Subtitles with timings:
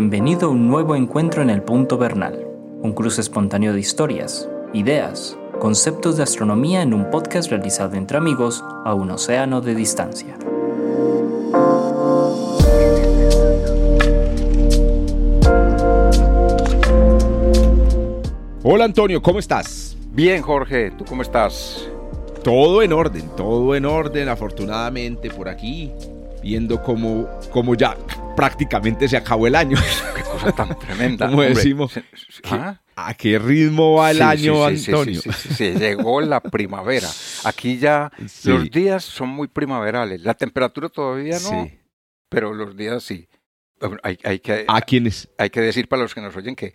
[0.00, 2.46] Bienvenido a un nuevo encuentro en el Punto Bernal,
[2.80, 8.64] un cruce espontáneo de historias, ideas, conceptos de astronomía en un podcast realizado entre amigos
[8.86, 10.38] a un océano de distancia.
[18.62, 19.98] Hola Antonio, ¿cómo estás?
[20.12, 21.90] Bien, Jorge, ¿tú cómo estás?
[22.42, 25.92] Todo en orden, todo en orden, afortunadamente por aquí,
[26.42, 27.98] viendo cómo, cómo ya
[28.36, 29.76] prácticamente se acabó el año.
[30.14, 31.28] Qué cosa tan tremenda.
[31.28, 31.92] Como decimos,
[32.50, 32.80] ¿Ah?
[32.96, 35.20] ¿a qué ritmo va el Sí, año, sí, sí, sí, Antonio?
[35.56, 37.08] Sí, llegó la primavera.
[37.44, 38.10] Aquí ya
[38.44, 40.22] los días son muy primaverales.
[40.22, 41.78] La temperatura todavía no, Sí.
[42.28, 43.28] pero los días sí.
[44.02, 45.28] Hay, hay que, ¿A quiénes?
[45.38, 46.74] hay que decir para los que nos oyen que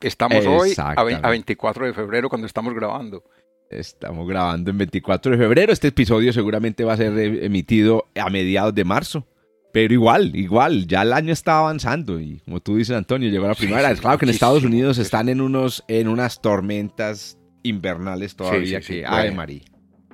[0.00, 3.22] estamos hoy a 24 de febrero cuando estamos grabando.
[3.70, 5.72] Estamos grabando en 24 de febrero.
[5.72, 9.26] Este episodio seguramente va a ser eh, emitido a mediados de marzo.
[9.72, 13.54] Pero igual, igual, ya el año está avanzando y como tú dices, Antonio, llegó la
[13.54, 13.94] primavera.
[13.94, 14.30] sí, claro que en.
[14.30, 19.62] Estados Unidos están en unos, en unas tormentas invernales todavía sí, sí, que, ave María.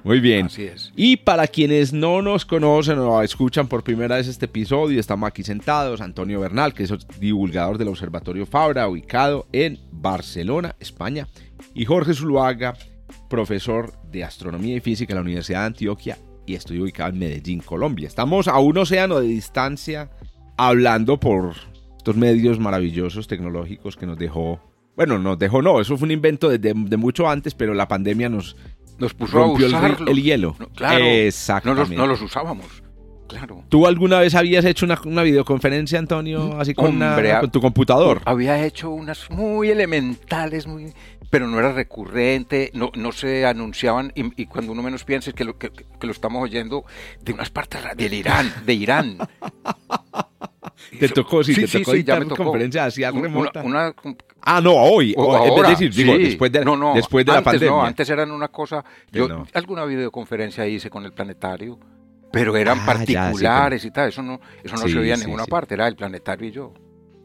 [0.04, 0.46] Muy bien.
[0.46, 0.92] Así es.
[0.94, 5.42] Y para quienes no nos conocen o escuchan por primera vez este episodio, estamos aquí
[5.42, 6.00] sentados.
[6.00, 11.26] Antonio Bernal, que es divulgador del Observatorio Fabra, ubicado en Barcelona, España.
[11.74, 12.76] Y Jorge Zuluaga,
[13.28, 16.16] profesor de Astronomía y Física en la Universidad de Antioquia
[16.48, 18.06] y estoy ubicado en Medellín, Colombia.
[18.08, 20.10] Estamos a un océano de distancia
[20.56, 21.54] hablando por
[21.96, 24.60] estos medios maravillosos tecnológicos que nos dejó...
[24.96, 28.28] Bueno, nos dejó no, eso fue un invento desde de mucho antes, pero la pandemia
[28.28, 28.56] nos
[28.98, 30.56] Nos puso rompió a el, el hielo.
[30.58, 30.98] No, claro.
[30.98, 31.91] No Exactamente.
[31.91, 32.66] los, no los usábamos.
[33.28, 33.62] Claro.
[33.69, 37.50] ¿Tú alguna vez habías hecho una, una videoconferencia, Antonio, así con, una- Hombre, a- con
[37.50, 38.22] tu computador?
[38.24, 40.92] Había hecho unas muy elementales, muy,
[41.30, 45.34] pero no era recurrente, no, no se anunciaban, y, y cuando uno menos piensa es
[45.36, 46.84] que lo, que, que lo estamos oyendo
[47.22, 49.18] de unas partes del Irán, de Irán.
[50.98, 52.44] Te tocó, sí, te tocó ya dictar me tocó.
[52.44, 53.62] conferencia así remota.
[53.62, 53.94] una-
[54.42, 55.12] Ah, no, hoy.
[55.16, 56.22] o hoy, ahora, es decir, digo, sí.
[56.25, 57.70] después de, no, no, después de la antes pandemia.
[57.76, 59.47] No, antes eran una cosa, yo no.
[59.53, 61.78] alguna videoconferencia hice con el planetario,
[62.32, 65.14] pero eran Ah, ya, sí, particulares y tal, eso no, eso no Sí, se veía
[65.14, 65.50] en sí, ninguna sí.
[65.50, 66.72] parte, era el planetario y yo.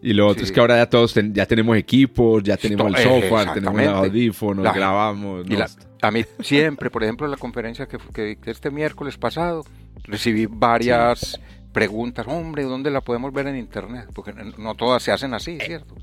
[0.05, 2.93] Y lo otro es que ahora ya todos ten- ya tenemos equipos, ya tenemos el
[2.95, 5.45] to- eh, software, tenemos audífonos, La- grabamos.
[5.47, 5.69] Y no, la-
[6.01, 9.63] a mí siempre, por ejemplo, en la conferencia que, que, este miércoles pasado,
[10.03, 11.39] recibí varias
[11.71, 12.27] preguntas.
[12.27, 14.07] Hombre, ¿dónde la podemos ver en internet?
[14.13, 15.95] Porque no- todas se hacen así, ¿cierto?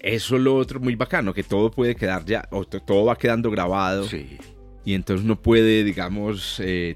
[0.00, 3.16] Eso es lo otro muy bacano, que todo puede quedar ya, o to- todo va
[3.16, 4.04] quedando grabado.
[4.04, 4.38] Sí.
[4.84, 6.94] Y entonces uno puede, digamos, eh,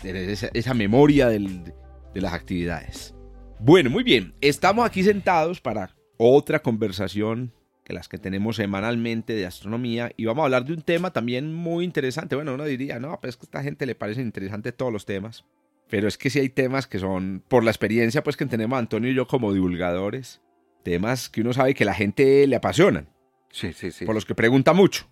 [0.00, 1.72] tener esa, esa memoria del-
[2.14, 3.14] de las actividades.
[3.58, 4.32] Bueno, muy bien.
[4.40, 7.52] Estamos aquí sentados para otra conversación
[7.84, 11.52] que las que tenemos semanalmente de astronomía y vamos a hablar de un tema también
[11.52, 12.34] muy interesante.
[12.34, 15.44] Bueno, uno diría, no, pues que a esta gente le parecen interesantes todos los temas.
[15.90, 19.10] Pero es que sí hay temas que son, por la experiencia pues que tenemos Antonio
[19.10, 20.40] y yo como divulgadores,
[20.82, 23.08] temas que uno sabe que la gente le apasionan,
[23.50, 24.06] Sí, sí, sí.
[24.06, 25.06] por los que pregunta mucho.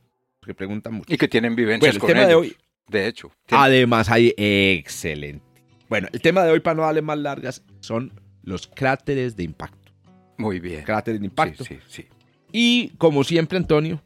[0.45, 1.13] Que pregunta mucho.
[1.13, 2.57] Y que tienen vivencias Bueno, el con tema de ellos, hoy-
[2.89, 3.31] De hecho.
[3.51, 5.45] Además hay excelente.
[5.91, 9.82] Bueno, el tema de hoy para no darle más largas son los cráteres de impacto.
[10.39, 10.83] Muy bien.
[10.85, 11.65] Cráteres de impacto.
[11.65, 12.09] Sí, sí, sí.
[12.53, 14.03] Y como siempre, Antonio,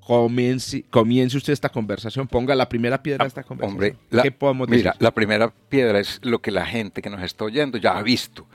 [0.00, 3.74] comience, comience usted esta conversación, ponga la primera piedra de esta conversación.
[3.74, 4.84] Hombre, la- ¿qué podemos decir?
[4.86, 8.02] Mira, la primera piedra es lo que la gente que nos está oyendo ya ha
[8.02, 8.46] visto,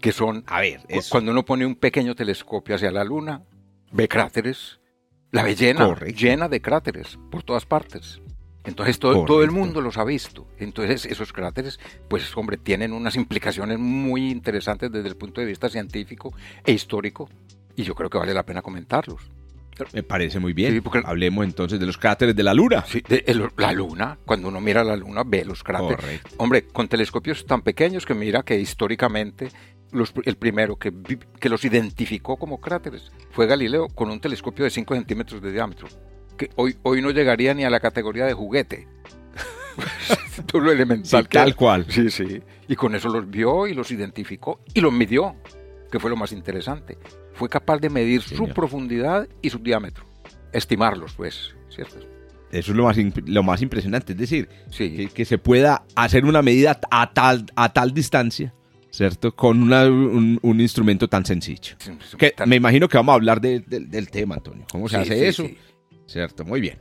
[0.00, 1.10] que son A ver, eso.
[1.10, 3.42] Cuando uno pone un pequeño telescopio hacia la luna,
[3.92, 4.80] ve cráteres.
[5.30, 6.20] La ve llena, Correcto.
[6.20, 8.20] llena de cráteres por todas partes.
[8.64, 10.46] Entonces todo, todo el mundo los ha visto.
[10.58, 15.68] Entonces esos cráteres, pues hombre, tienen unas implicaciones muy interesantes desde el punto de vista
[15.68, 16.32] científico
[16.64, 17.28] e histórico.
[17.76, 19.20] Y yo creo que vale la pena comentarlos.
[19.92, 20.72] Me parece muy bien.
[20.72, 22.84] Sí, porque- Hablemos entonces de los cráteres de la luna.
[22.86, 25.96] Sí, de- el- la luna, cuando uno mira la luna, ve los cráteres.
[25.96, 26.30] Correcto.
[26.36, 29.48] Hombre, con telescopios tan pequeños que mira que históricamente
[29.90, 30.92] los- el primero que,
[31.40, 35.88] que los identificó como cráteres fue Galileo con un telescopio de 5 centímetros de diámetro,
[36.36, 38.88] que hoy, hoy no llegaría ni a la categoría de juguete.
[40.46, 41.56] Todo lo elemental Sí, que tal era.
[41.56, 41.86] cual.
[41.88, 42.40] Sí, sí.
[42.68, 45.36] Y con eso los vio y los identificó y los midió,
[45.90, 46.98] que fue lo más interesante.
[47.34, 48.48] Fue capaz de medir Señor.
[48.48, 50.04] su profundidad y su diámetro.
[50.52, 51.96] Estimarlos, pues, ¿cierto?
[52.52, 54.12] Eso es lo más, lo más impresionante.
[54.12, 54.94] Es decir, Sí.
[54.96, 58.54] que, que se pueda hacer una medida a tal, a tal distancia,
[58.90, 59.34] ¿cierto?
[59.34, 61.74] Con una- un, un instrumento tan sencillo.
[62.16, 64.64] Que me imagino que vamos a hablar de- de- del tema, Antonio.
[64.70, 65.48] ¿Cómo se Sí, hace sí, eso?
[66.06, 66.44] ¿Cierto?
[66.44, 66.78] Muy bien.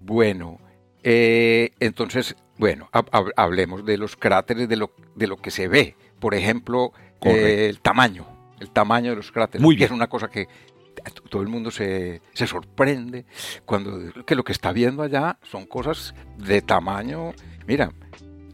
[0.00, 0.58] Bueno,
[1.02, 5.68] eh, entonces, bueno, hab- hab- hablemos de los cráteres, de lo, de lo que se
[5.68, 5.96] ve.
[6.18, 6.92] Por ejemplo,
[7.22, 8.26] eh, el tamaño,
[8.60, 9.86] el tamaño de los cráteres, Muy que bien.
[9.90, 10.48] es una cosa que
[11.30, 13.24] todo el mundo se, se sorprende
[13.64, 17.32] cuando que lo que está viendo allá son cosas de tamaño.
[17.66, 17.90] Mira,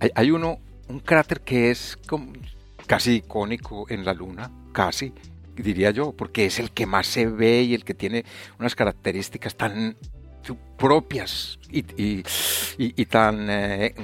[0.01, 2.33] hay, hay uno, un cráter que es como
[2.87, 5.13] casi icónico en la Luna, casi,
[5.63, 8.25] diría yo, porque es el que más se ve y el que tiene
[8.59, 9.97] unas características tan
[10.79, 11.85] propias y,
[12.79, 13.95] y, tan, eh,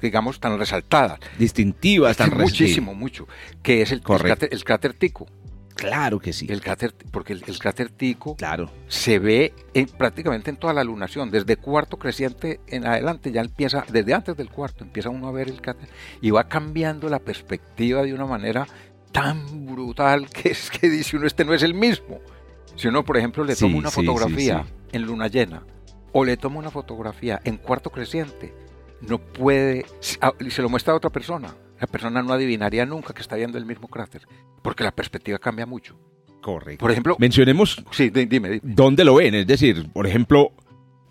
[0.00, 1.18] digamos, tan resaltadas.
[1.38, 3.26] Distintivas, tan Muchísimo, mucho.
[3.62, 5.26] Que es el, cráter, el cráter Tico.
[5.74, 6.46] Claro que sí.
[6.48, 8.70] El cráter, porque el, cráter Tico claro.
[8.88, 11.30] se ve en, prácticamente en toda la lunación.
[11.30, 15.48] Desde cuarto creciente en adelante ya empieza, desde antes del cuarto empieza uno a ver
[15.48, 15.88] el cráter
[16.20, 18.66] y va cambiando la perspectiva de una manera
[19.12, 22.20] tan brutal que es que dice uno, este no es el mismo.
[22.74, 25.62] Si uno, por ejemplo, le toma una fotografía en luna llena
[26.12, 28.52] o le toma una fotografía en cuarto creciente,
[29.08, 29.84] no puede,
[30.20, 33.36] ah, y se lo muestra a otra persona, la persona no adivinaría nunca que está
[33.36, 34.22] viendo el mismo cráter,
[34.62, 35.98] porque la perspectiva cambia mucho.
[36.40, 36.80] Correcto.
[36.80, 40.52] Por ejemplo, mencionemos sí, dime, dónde lo ven, es decir, por ejemplo,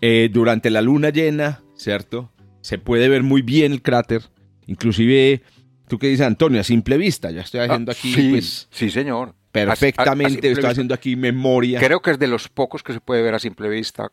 [0.00, 2.30] eh, durante la luna llena, ¿cierto?
[2.60, 4.22] Se puede ver muy bien el cráter,
[4.66, 5.42] inclusive,
[5.88, 8.90] tú qué dices, Antonio, a simple vista, ya estoy haciendo ah, aquí, sí, pues, sí,
[8.90, 11.78] señor perfectamente, estoy haciendo aquí memoria.
[11.78, 14.10] Creo que es de los pocos que se puede ver a simple vista,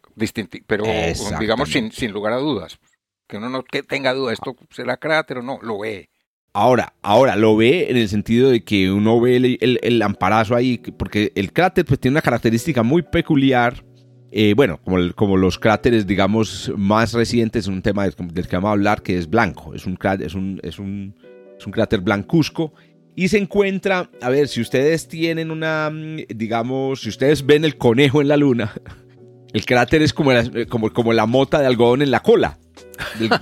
[0.67, 0.83] pero
[1.39, 2.77] digamos sin, sin, lugar a dudas.
[3.27, 6.09] Que uno no tenga duda, esto será cráter o no, lo ve.
[6.51, 10.79] Ahora, ahora lo ve en el sentido de que uno ve el, el, amparazo ahí,
[10.79, 13.85] porque el cráter pues tiene una característica muy peculiar.
[14.31, 18.73] Eh, bueno, como, como los cráteres, digamos, más recientes, un tema del, que vamos a
[18.73, 19.73] hablar, que es blanco.
[19.73, 21.15] Es un, es un, es un,
[21.59, 22.73] es un cráter blancuzco
[23.15, 27.77] y se encuentra, a ver, si ustedes tienen una, mm, digamos, si ustedes ven el
[27.77, 28.73] conejo en la luna,
[29.53, 32.57] el cráter es como la, como, como la mota de algodón en la cola.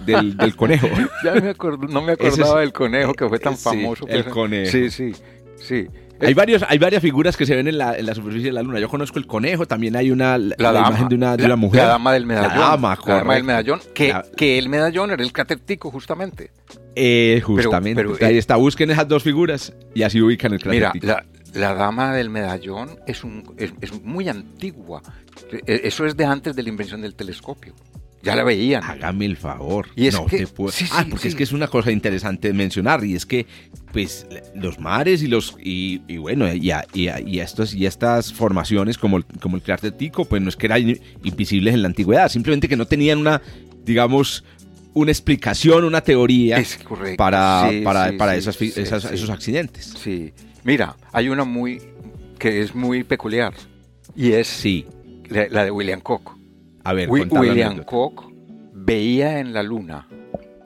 [0.06, 0.88] Del, conejo.
[1.24, 1.54] Ya me
[1.90, 4.08] no me acordaba del conejo que fue tan famoso.
[4.08, 4.72] El conejo.
[4.72, 5.12] Sí, sí,
[5.58, 5.88] sí.
[6.20, 8.64] Hay, varios, hay varias figuras que se ven en la, en la, superficie de la
[8.64, 8.80] luna.
[8.80, 11.82] Yo conozco el conejo, también hay una la, imagen de una, de una mujer.
[11.82, 12.58] La dama del medallón.
[12.58, 13.80] La dama, la dama del medallón.
[13.94, 16.50] Que, que el medallón era el cráter tico, justamente.
[17.00, 18.02] Eh, justamente.
[18.22, 20.92] Ahí eh, está, busquen esas dos figuras y así ubican el Mira,
[21.54, 25.04] la, dama del medallón es, un, es, muy antigua.
[25.52, 27.76] E, eso es de antes de la invención del telescopio.
[28.24, 28.84] Ya la veían.
[28.84, 29.90] Hágame el favor.
[29.96, 30.74] Y es no te puedo...
[30.92, 33.46] ah, porque es que es una cosa interesante de mencionar y es que
[33.94, 39.56] pues los mares y los y, bueno y, y, estos y estas formaciones como, como
[39.56, 42.86] el cráter Tico pues no es que eran invisibles en la antigüedad, simplemente que no
[42.86, 43.42] tenían una
[43.86, 44.44] digamos
[44.98, 46.62] una explicación, una teoría
[47.18, 49.94] para, para, esos accidentes.
[49.98, 50.34] Sí.
[50.64, 51.82] Mira, hay una muy
[52.40, 53.54] que es muy peculiar
[54.16, 54.86] y es sí.
[55.30, 56.36] la, de William Koch.
[56.84, 58.26] A ver, William Koch
[58.74, 60.08] veía en la luna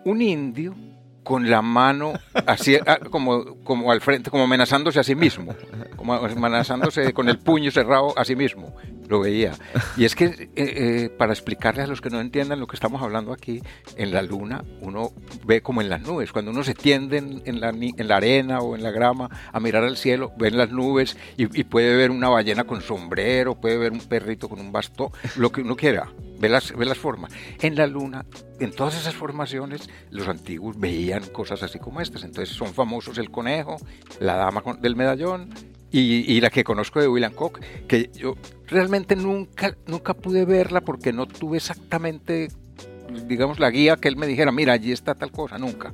[0.06, 0.75] un indio
[1.23, 2.13] con la mano
[2.47, 5.56] así ah, como, como al frente, como amenazándose a sí mismo,
[5.95, 8.75] como amenazándose con el puño cerrado a sí mismo
[9.12, 9.53] lo veía.
[9.97, 13.03] Y es que, eh, eh, para explicarle a los que no entiendan lo que estamos
[13.03, 13.62] hablando aquí,
[13.97, 15.12] en la luna uno
[15.45, 16.31] ve como en las nubes.
[16.31, 19.83] Cuando uno se tiende en, la, en la, arena o en la grama a mirar
[19.83, 24.00] al cielo, ven las nubes y, puede ver una ballena con sombrero, puede ver un
[24.00, 26.07] perrito con un bastón, lo que uno quiera.
[26.41, 27.31] Ve las, ve las formas.
[27.61, 28.25] En la luna,
[28.59, 32.23] en todas esas formaciones, los antiguos veían cosas así como estas.
[32.23, 33.77] Entonces son famosos el conejo,
[34.19, 35.53] la dama del medallón
[35.91, 38.35] y, la que conozco de William Koch, que yo
[38.67, 42.47] realmente nunca, nunca pude verla porque no tuve exactamente,
[43.27, 45.94] digamos, la guía que él me dijera, mira, allí está tal cosa, nunca.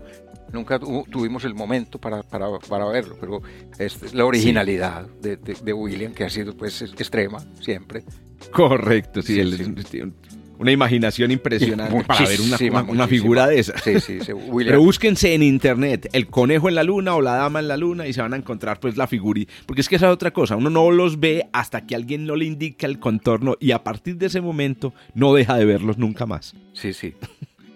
[0.54, 3.42] Nunca tuvimos el momento para, para, para verlo, pero
[3.80, 8.04] es la originalidad de, de, William, que ha sido pues extrema siempre.
[8.52, 10.14] Correcto, sí, él,
[10.60, 13.78] una imaginación impresionante para ver una, una, figura de esa.
[13.78, 14.20] Sí, sí,
[14.58, 18.08] Pero búsquense en internet el conejo en la luna o la dama en la luna
[18.08, 19.28] y se van a encontrar pues la figura.
[19.66, 22.36] Porque es que esa es otra cosa, uno no los ve hasta que alguien no
[22.36, 26.26] le indica el contorno y a partir de ese momento no deja de verlos nunca
[26.26, 26.56] más.
[26.74, 27.14] Sí, sí.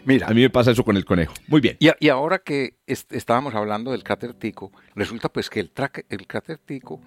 [0.06, 0.28] Mira.
[0.28, 1.34] A mí me pasa eso con el conejo.
[1.48, 1.78] Muy bien.
[1.80, 5.72] Y, ahora que estábamos hablando del cráter Tico, resulta pues que el,
[6.10, 7.00] el cráter Tico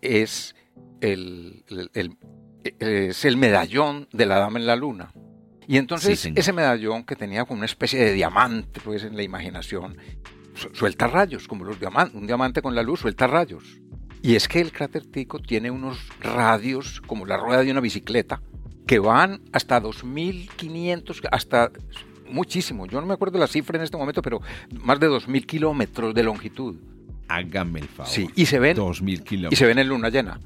[0.00, 0.54] es
[1.00, 2.16] el, el
[2.64, 5.12] es el medallón de la dama en la luna.
[5.66, 9.98] Y entonces ese medallón que tenía como una especie de diamante, pues en la imaginación,
[10.72, 13.80] suelta rayos, como los diamantes, un diamante con la luz suelta rayos.
[14.22, 18.40] Y es que el cráter Tico tiene unos radios como la rueda de una bicicleta
[18.86, 21.70] que van hasta 2500, hasta
[22.30, 22.86] muchísimo.
[22.86, 24.40] Yo no me acuerdo la cifra en este momento, pero
[24.82, 26.76] más de 2000 kilómetros de longitud.
[27.28, 28.10] Hágame el favor.
[28.10, 29.52] Sí, y se ven, 2000 kilómetros.
[29.52, 30.40] y se ven en luna llena.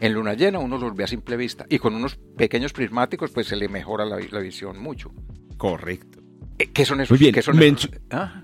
[0.00, 3.46] En luna llena uno los ve a simple vista y con unos pequeños prismáticos pues
[3.46, 5.12] se le mejora la, visión mucho.
[5.56, 6.20] Correcto.
[6.58, 7.10] Eh, ¿Qué son esos?
[7.10, 7.34] Muy bien.
[7.34, 7.90] ¿Qué son esos?
[8.10, 8.42] ¿Ah?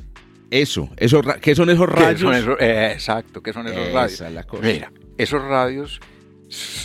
[0.51, 0.91] Eso,
[1.41, 2.47] ¿qué son esos rayos?
[2.61, 4.23] Eh, exacto, ¿qué son esos radios?
[4.63, 5.99] Mira, esos radios,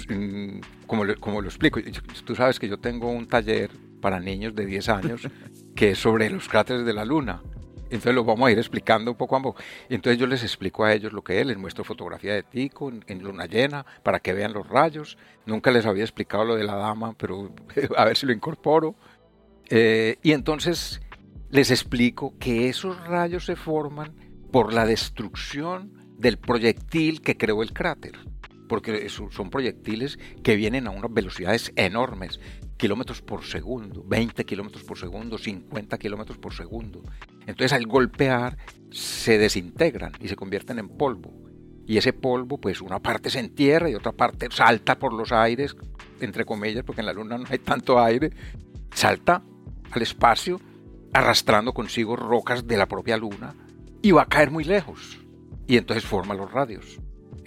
[0.08, 1.82] mm, como, como lo explico,
[2.24, 3.70] tú sabes que yo tengo un taller
[4.00, 5.28] para niños de 10 años
[5.76, 7.42] que es sobre los cráteres de la Luna.
[7.90, 9.62] Entonces lo vamos a ir explicando poco a poco.
[9.90, 13.24] Entonces yo les explico a ellos lo que es, les muestro fotografía de Tico en,
[13.24, 15.18] luna llena para que vean los rayos.
[15.46, 17.54] Nunca les había explicado lo de la dama, pero
[17.98, 18.96] a ver si lo incorporo.
[19.70, 21.02] Eh, y entonces
[21.50, 24.14] les explico que esos rayos se forman
[24.52, 28.14] por la destrucción del proyectil que creó el cráter.
[28.68, 32.40] Porque son proyectiles que vienen a unas velocidades enormes
[32.78, 37.02] kilómetros por segundo, 20 kilómetros por segundo, 50 kilómetros por segundo.
[37.48, 38.58] Entonces al golpear
[38.92, 41.34] se desintegran y se convierten en polvo.
[41.86, 45.76] Y ese polvo, pues una parte se entierra y otra parte salta por los aires,
[46.20, 48.32] entre comillas, porque en la Luna no hay tanto aire,
[48.92, 49.42] salta
[49.92, 50.60] al espacio
[51.14, 53.56] arrastrando consigo rocas de la propia Luna
[54.02, 55.18] y va a caer muy lejos.
[55.66, 57.00] Y entonces forma los radios.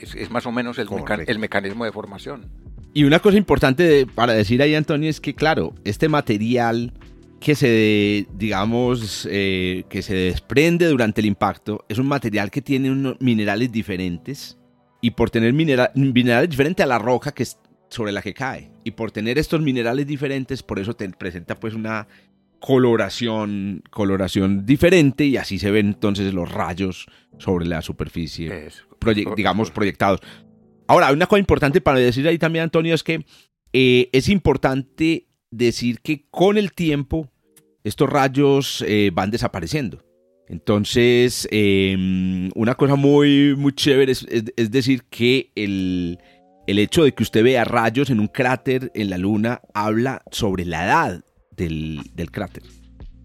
[0.02, 0.88] Es, más o menos el,
[1.26, 2.46] el mecanismo de formación.
[2.92, 6.92] Y una cosa importante para decir ahí, Antonio, es que, claro, este material
[7.40, 12.90] que se, digamos, eh, que se desprende durante el impacto es un material que tiene
[12.90, 14.58] unos minerales diferentes.
[15.00, 18.70] Y por tener minerales diferentes a la roca que es sobre la que cae.
[18.84, 22.06] Y por tener estos minerales diferentes, por eso te presenta pues una
[22.60, 27.06] coloración, coloración diferente y así se ven entonces los rayos
[27.38, 28.68] sobre la superficie,
[29.36, 30.20] digamos, proyectados.
[30.86, 33.24] Ahora, hay una cosa importante para decir ahí también, Antonio, es que
[33.72, 37.28] eh, es importante decir que con el tiempo
[37.84, 40.04] estos rayos eh, van desapareciendo.
[40.48, 44.26] Entonces, em, una cosa muy, muy chévere es,
[44.70, 46.18] decir que el,
[46.66, 50.84] hecho de que usted vea rayos en un cráter en la Luna habla sobre la
[50.84, 51.24] edad
[51.56, 52.64] del, del cráter.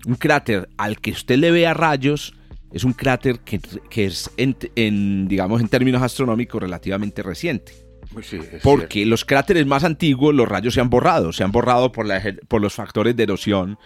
[0.06, 2.36] Un cráter al que usted le vea rayos
[2.72, 3.60] es un cráter que,
[4.06, 7.74] es, en, digamos, en términos astronómicos relativamente reciente.
[8.14, 12.06] Pues porque los cráteres más antiguos, los rayos se han borrado, se han borrado por,
[12.06, 13.78] la, por los factores de erosión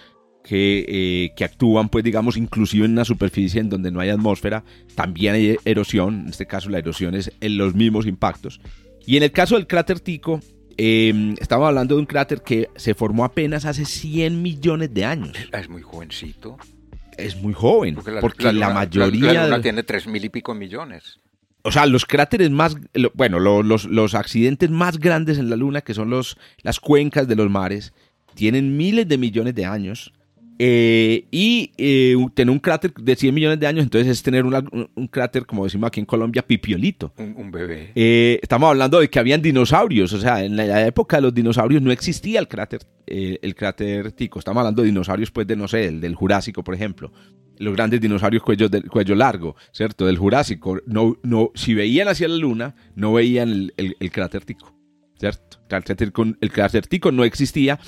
[0.43, 4.63] que, eh, que, actúan, pues digamos, inclusive en una superficie en donde no hay atmósfera,
[4.95, 8.59] también hay erosión, en este caso la erosión es en los mismos impactos.
[9.05, 10.41] Y en el caso del cráter Tico,
[10.77, 15.37] eh, estamos hablando de un cráter que se formó apenas hace 100 millones de años.
[15.51, 16.57] Es muy jovencito
[17.25, 17.95] es muy joven.
[18.21, 19.47] Porque la, mayoría.
[19.47, 21.19] La, tiene tres mil y pico millones.
[21.61, 22.75] O sea, los cráteres más.
[23.13, 27.35] Bueno, los, los, accidentes más grandes en la Luna, que son los, las cuencas de
[27.35, 27.93] los mares,
[28.33, 30.13] tienen miles de millones de años.
[30.61, 35.07] Eh, y eh, tener un cráter de 100 millones de años, entonces es tener un,
[35.09, 37.13] cráter, como decimos aquí en Colombia, pipiolito.
[37.17, 37.93] Un, bebé.
[37.95, 41.81] Eh, estamos hablando de que habían dinosaurios, o sea, en la época de los dinosaurios
[41.81, 44.39] no existía el cráter, el cráter Tico.
[44.39, 47.13] Estamos hablando de dinosaurios, pues, de no sé, el del Jurásico, por ejemplo.
[47.57, 50.05] Los grandes dinosaurios cuello, cuello largo, ¿cierto?
[50.05, 50.77] Del Jurásico.
[50.85, 54.75] No, no, si veían hacia la Luna, no veían el, cráter Tico,
[55.17, 55.57] ¿cierto?
[56.41, 57.79] el cráter Tico no existía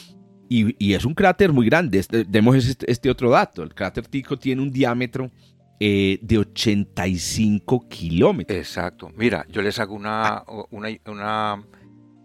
[0.53, 1.98] y, es un cráter muy grande.
[1.98, 3.63] Este, demos este, este, otro dato.
[3.63, 5.31] El cráter Tico tiene un diámetro
[5.79, 8.58] eh, de 85 kilómetros.
[8.58, 9.10] Exacto.
[9.15, 10.46] Mira, yo les hago una, ah.
[10.72, 11.63] una, una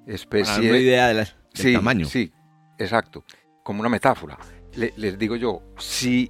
[0.08, 0.68] especie...
[0.68, 1.28] Una idea del
[1.72, 2.06] tamaño.
[2.06, 2.32] Sí,
[2.78, 3.24] exacto.
[3.62, 4.36] Como una metáfora.
[4.74, 6.28] les digo yo, si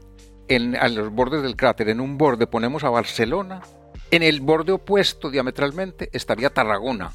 [0.49, 3.62] en, a los bordes del cráter, en un borde ponemos a Barcelona,
[4.11, 7.11] en el borde opuesto diametralmente estaría Tarragona.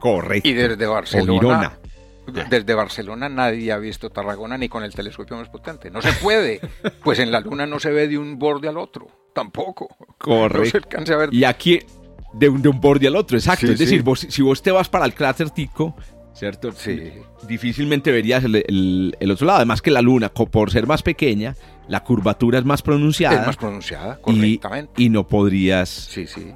[0.00, 0.48] Correcto.
[0.48, 1.78] Y desde Barcelona
[2.26, 5.90] desde Barcelona nadie ha visto Tarragona ni con el telescopio más potente.
[5.90, 6.60] No se puede.
[7.02, 9.08] Pues en la Luna no se ve de un borde al otro.
[9.34, 9.88] Tampoco.
[10.18, 10.98] Correcto.
[11.32, 11.80] Y aquí
[12.32, 13.66] de un, de un, borde al otro, exacto.
[13.66, 15.94] es decir, si vos te vas para el cráter Tico,
[16.34, 16.72] ¿cierto?
[16.72, 17.12] Sí.
[17.46, 19.58] Difícilmente verías el, otro lado.
[19.58, 21.56] Además que la Luna, por ser más pequeña,
[21.88, 23.40] la curvatura es más pronunciada.
[23.40, 24.92] Es más pronunciada, correctamente.
[25.02, 25.88] Y, no podrías...
[25.88, 26.52] Sí, sí.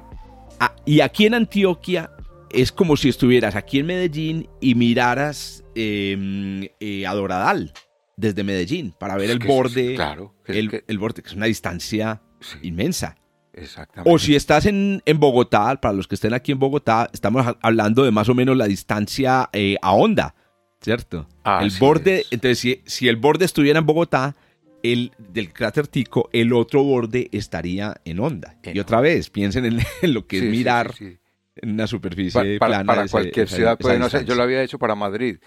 [0.59, 2.11] Ah, y aquí en Antioquia
[2.51, 7.73] es como si estuvieras aquí en Medellín y miraras em, eh, a Doradal
[8.17, 9.95] desde Medellín para ver el borde.
[9.95, 10.35] claro.
[10.47, 12.21] el, borde, que es una distancia
[12.61, 13.15] inmensa.
[13.53, 14.13] Exactamente.
[14.13, 18.11] O si estás en, Bogotá, para los que estén aquí en Bogotá, estamos hablando de
[18.11, 20.35] más o menos la distancia eh, a onda,
[20.81, 21.27] ¿cierto?
[21.61, 24.35] el borde, entonces si, el borde estuviera en Bogotá,
[24.83, 28.57] el del cráter Tico, el otro borde estaría en onda.
[28.63, 29.65] y otra vez, piensen
[30.01, 31.19] en, lo que es mirar en
[31.63, 32.85] una superficie plana.
[32.85, 35.39] Para cualquier ciudad, no sé, yo lo había hecho para Madrid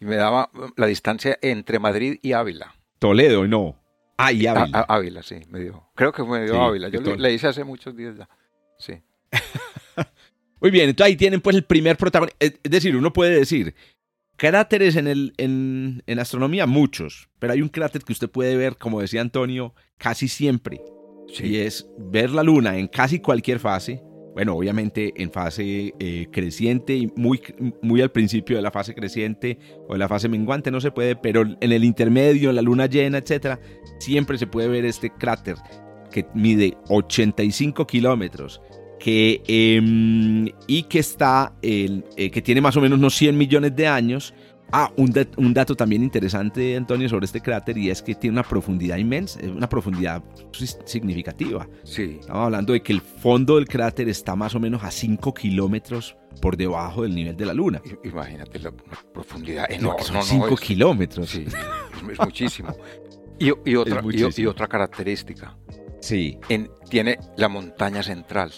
[0.00, 2.74] y me daba la distancia entre Madrid y Ávila.
[2.98, 3.76] Toledo, no.
[4.16, 4.80] Ah, y Ávila.
[4.88, 5.88] Ávila, sí, me dio.
[5.94, 6.88] Creo que me dio Ávila.
[6.88, 8.28] Yo le, hice hace muchos días ya.
[8.78, 8.94] Sí.
[10.60, 12.36] Muy bien, entonces ahí tienen pues el primer protagonista.
[12.40, 13.74] Es decir, uno puede decir,
[14.36, 18.76] cráteres en, el, en, en astronomía, muchos, pero hay un cráter que usted puede ver,
[18.76, 20.80] como decía Antonio, casi siempre.
[21.32, 21.46] Sí.
[21.46, 24.02] Y es ver la luna en casi cualquier fase
[24.38, 27.42] bueno, obviamente en fase eh, creciente y muy,
[27.82, 31.16] muy al principio de la fase creciente o de la fase menguante no se puede,
[31.16, 33.58] pero en el intermedio, en la luna llena, etcétera,
[33.98, 35.56] siempre se puede ver este cráter
[36.12, 38.62] que mide 85 kilómetros
[39.04, 44.34] em, y que está, eh, que tiene más o menos unos 100 millones de años.
[44.70, 48.42] Ah, un, un, dato también interesante, Antonio, sobre este cráter y es que tiene una
[48.42, 50.22] profundidad inmensa, una profundidad
[50.84, 51.66] significativa.
[51.84, 52.18] Sí.
[52.20, 56.16] Estamos hablando de que el fondo del cráter está más o menos a 5 kilómetros
[56.42, 57.80] por debajo del nivel de la Luna.
[58.04, 58.72] Imagínate la
[59.12, 60.02] profundidad enorme.
[60.12, 61.30] No, 5 kilómetros.
[61.30, 61.46] Sí,
[62.10, 62.76] es muchísimo.
[63.38, 65.56] Y, y otra, y, otra característica.
[66.00, 66.38] Sí.
[66.48, 68.52] En, tiene la montaña central.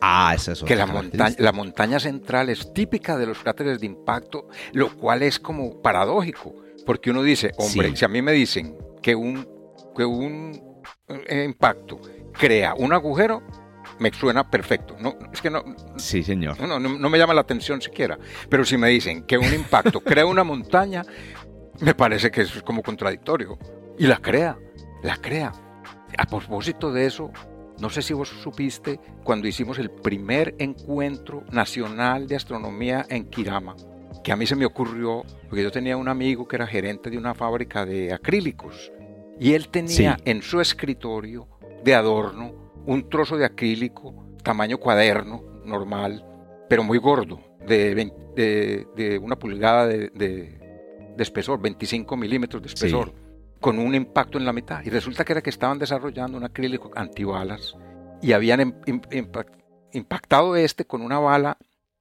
[0.00, 3.86] Ah, esa es Que la montaña, la montaña central es típica de los cráteres de
[3.86, 6.54] impacto, lo cual es como paradójico,
[6.86, 9.46] porque uno dice, hombre, si a mí me dicen que un,
[9.94, 12.00] que un eh, impacto
[12.32, 13.42] crea un agujero,
[13.98, 14.96] me suena perfecto.
[14.98, 15.62] No, es que no.
[15.96, 16.58] Sí, señor.
[16.58, 18.18] No, no, no, me llama la atención siquiera.
[18.48, 21.04] Pero si me dicen que un impacto crea una montaña,
[21.80, 23.58] me parece que eso es como contradictorio.
[23.98, 24.58] Y la crea,
[25.02, 25.52] la crea.
[26.16, 27.30] A propósito de eso,
[27.80, 33.74] no sé si vos supiste cuando hicimos el primer encuentro nacional de astronomía en Kirama,
[34.22, 37.16] que a mí se me ocurrió, porque yo tenía un amigo que era gerente de
[37.16, 38.92] una fábrica de acrílicos,
[39.38, 41.48] y él tenía en su escritorio
[41.82, 42.52] de adorno
[42.86, 46.26] un trozo de acrílico, tamaño cuaderno, normal,
[46.68, 50.58] pero muy gordo, de, una pulgada de,
[51.18, 53.19] espesor, 25 milímetros de espesor
[53.60, 54.82] con un impacto en la mitad.
[54.84, 57.76] Y resulta que era que estaban desarrollando un acrílico antibalas
[58.22, 58.74] y habían
[59.92, 61.58] impactado este con una bala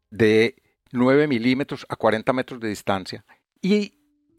[0.09, 0.55] de
[0.91, 3.25] 9 milímetros a 40 metros de distancia.
[3.61, 3.93] Y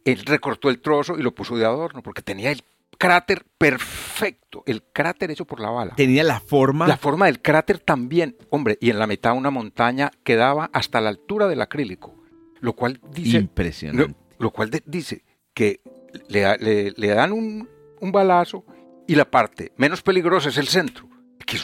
[0.05, 2.63] él recortó el trozo y lo puso de adorno porque tenía el
[2.99, 5.95] cráter perfecto, el cráter hecho por la bala.
[5.95, 6.87] Tenía la forma.
[6.87, 11.01] La forma del cráter también, hombre, y en la mitad una montaña que daba hasta
[11.01, 12.23] la altura del acrílico,
[12.61, 13.39] lo cual dice.
[13.39, 14.15] Impresionante.
[14.39, 15.25] Lo, cual dice
[15.55, 15.81] que
[16.29, 17.69] le, le, dan un,
[18.01, 18.65] un, balazo
[19.07, 21.09] y la parte menos peligrosa es el centro.
[21.47, 21.59] Que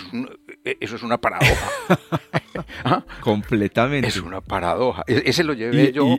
[0.65, 1.71] e, eso es una paradoja.
[2.85, 3.05] ¿Ah?
[3.21, 4.09] Completamente.
[4.09, 5.05] Es una paradoja.
[5.07, 6.19] E, ese lo llevé yo,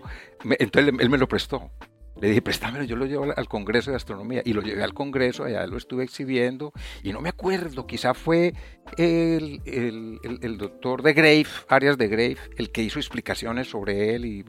[0.60, 1.72] entonces él me lo prestó.
[2.20, 4.42] Le dije, préstamelo, yo lo llevo al Congreso de Astronomía.
[4.44, 6.74] Y lo llevé al Congreso, allá lo estuve exhibiendo.
[7.04, 8.54] Y no me acuerdo, quizá fue
[8.98, 14.16] el, el, el, el doctor de Grave, Arias de Grave, el que hizo explicaciones sobre
[14.16, 14.46] él y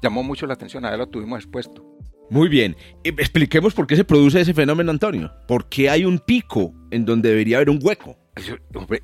[0.00, 0.84] llamó mucho la atención.
[0.84, 1.97] A él lo tuvimos expuesto.
[2.30, 2.76] Muy bien.
[3.04, 5.32] Eh, expliquemos por qué se produce ese fenómeno, Antonio.
[5.46, 8.16] ¿Por qué hay un pico en donde debería haber un hueco?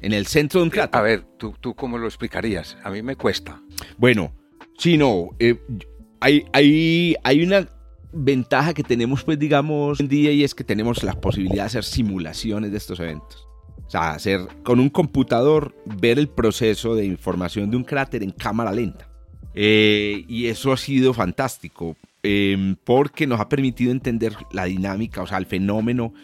[0.00, 0.96] en el centro de un cráter.
[0.96, 2.76] A ver, ¿tú, ¿tú cómo lo explicarías?
[2.84, 3.60] A mí me cuesta.
[3.98, 4.32] Bueno,
[4.78, 5.30] sí, no.
[5.40, 5.60] Eh,
[6.20, 7.68] hay, hay, hay una
[8.12, 11.84] ventaja que tenemos, pues, digamos, en día y es que tenemos la posibilidad de hacer
[11.84, 13.48] simulaciones de estos eventos.
[13.86, 18.30] O sea, hacer con un computador, ver el proceso de información de un cráter en
[18.30, 19.10] cámara lenta.
[19.54, 21.96] Eh, y eso ha sido fantástico.
[22.26, 26.14] Em, porque nos ha permitido entender la dinámica, o sea, el fenómeno,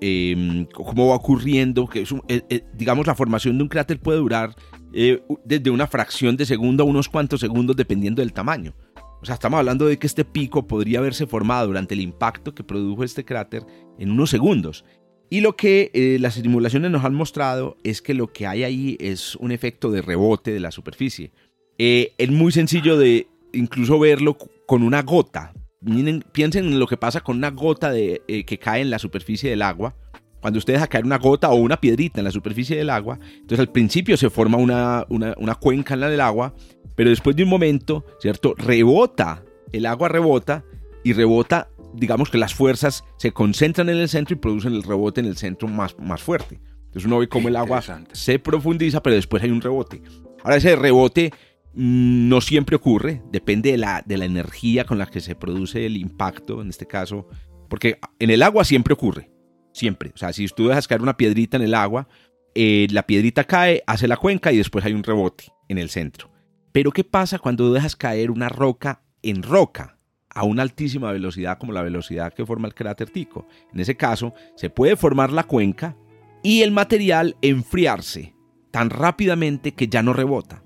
[0.00, 4.18] em, cómo va ocurriendo, que es eh, eh, digamos, la formación de un cráter puede
[4.18, 4.56] durar
[4.92, 8.74] eh, desde una fracción de segundo a unos cuantos segundos dependiendo del tamaño.
[9.22, 12.64] O sea, estamos hablando de que este pico podría haberse formado durante el impacto que
[12.64, 13.64] produjo este cráter
[13.96, 14.84] en unos segundos.
[15.30, 19.36] Y lo que las simulaciones nos han mostrado es que lo que hay ahí es
[19.36, 21.32] un efecto de rebote de la superficie.
[21.78, 24.36] es muy sencillo de incluso verlo
[24.66, 25.52] con una gota.
[26.32, 29.50] piensen en lo que pasa con una gota de, eh, que cae en la superficie
[29.50, 29.94] del agua.
[30.40, 33.60] Cuando usted deja caer una gota o una piedrita en la superficie del agua, entonces
[33.60, 36.54] al principio se forma una, una, cuenca en la del agua,
[36.94, 38.54] pero después de un momento, ¿cierto?
[38.58, 40.62] Rebota, el agua rebota
[41.02, 45.20] y rebota, digamos que las fuerzas se concentran en el centro y producen el rebote
[45.20, 46.60] en el centro más, más fuerte.
[46.94, 50.02] Entonces uno ve cómo el agua se profundiza, pero después hay un rebote.
[50.42, 51.32] Ahora ese rebote
[51.74, 55.96] no siempre ocurre, depende de la, de la energía con la que se produce el
[55.96, 57.28] impacto, en este caso,
[57.68, 59.30] porque en el agua siempre ocurre,
[59.72, 60.12] siempre.
[60.14, 62.08] O sea, si tú dejas caer una piedrita en el agua,
[62.54, 66.30] eh, la piedrita cae, hace la cuenca y después hay un rebote en el centro.
[66.72, 69.94] Pero ¿qué pasa cuando dejas caer una roca en roca?
[70.34, 73.46] a una altísima velocidad como la velocidad que forma el cráter Tico.
[73.72, 75.96] En ese caso, se puede formar la cuenca
[76.42, 78.34] y el material enfriarse
[78.70, 80.64] tan rápidamente que ya no rebota.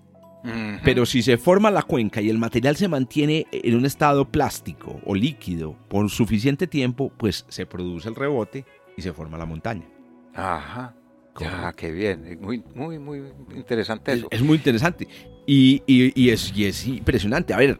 [0.85, 5.01] Pero si se forma la cuenca y el material se mantiene en un estado plástico
[5.05, 8.65] o líquido por suficiente tiempo, pues se produce el rebote
[8.97, 9.87] y se forma la montaña.
[10.35, 10.95] Ajá.
[11.41, 12.39] Ya, qué bien.
[12.41, 13.23] Muy, muy, muy
[13.55, 14.29] interesante eso.
[14.31, 15.07] Es, muy interesante.
[15.47, 17.55] Y, y, es, y, es, impresionante.
[17.55, 17.79] A ver,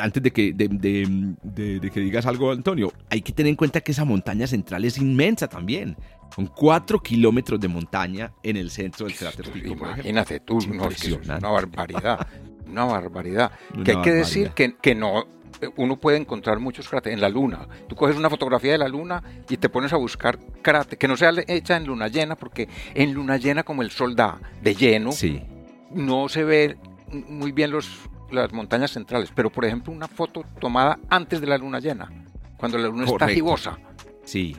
[0.00, 3.92] antes de que, de, de, que digas algo, Antonio, hay que tener en cuenta que
[3.92, 5.96] esa montaña central es inmensa también.
[6.38, 11.40] Son cuatro kilómetros de montaña en el centro del cráter Imagínate tú, no, es una
[11.40, 12.28] barbaridad.
[12.68, 13.50] Una barbaridad.
[13.84, 15.26] que hay que decir que, que, no,
[15.74, 17.66] uno puede encontrar muchos cráteres en la luna.
[17.88, 21.16] Tú coges una fotografía de la luna y te pones a buscar cráteres, que no
[21.16, 25.10] sea hecha en luna llena, porque en luna llena como el sol da de lleno,
[25.10, 25.42] Sí.
[25.90, 26.76] no se ve
[27.10, 29.32] muy bien los, las montañas centrales.
[29.34, 32.08] Pero por ejemplo una foto tomada antes de la luna llena,
[32.56, 33.76] cuando la luna está gibosa,
[34.22, 34.56] Sí.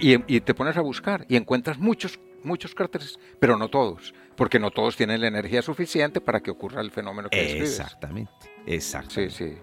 [0.00, 4.58] Y, y te pones a buscar y encuentras muchos, muchos cráteres, pero no todos, porque
[4.58, 7.70] no todos tienen la energía suficiente para que ocurra el fenómeno que describes.
[7.80, 8.30] Exactamente.
[8.66, 9.10] Exacto.
[9.14, 9.54] Sí, sí,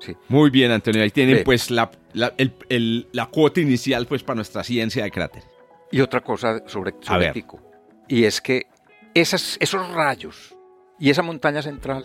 [0.00, 0.16] sí.
[0.28, 1.02] Muy bien, Antonio.
[1.02, 1.44] Ahí tienen Ve.
[1.44, 5.42] pues la, la, el- el- la cuota inicial pues para nuestra ciencia de cráter.
[5.90, 7.32] Y otra cosa sobre, sobre.
[7.32, 7.62] Tico,
[8.08, 8.66] y es que
[9.14, 10.54] esas, esos rayos
[10.98, 12.04] y esa montaña central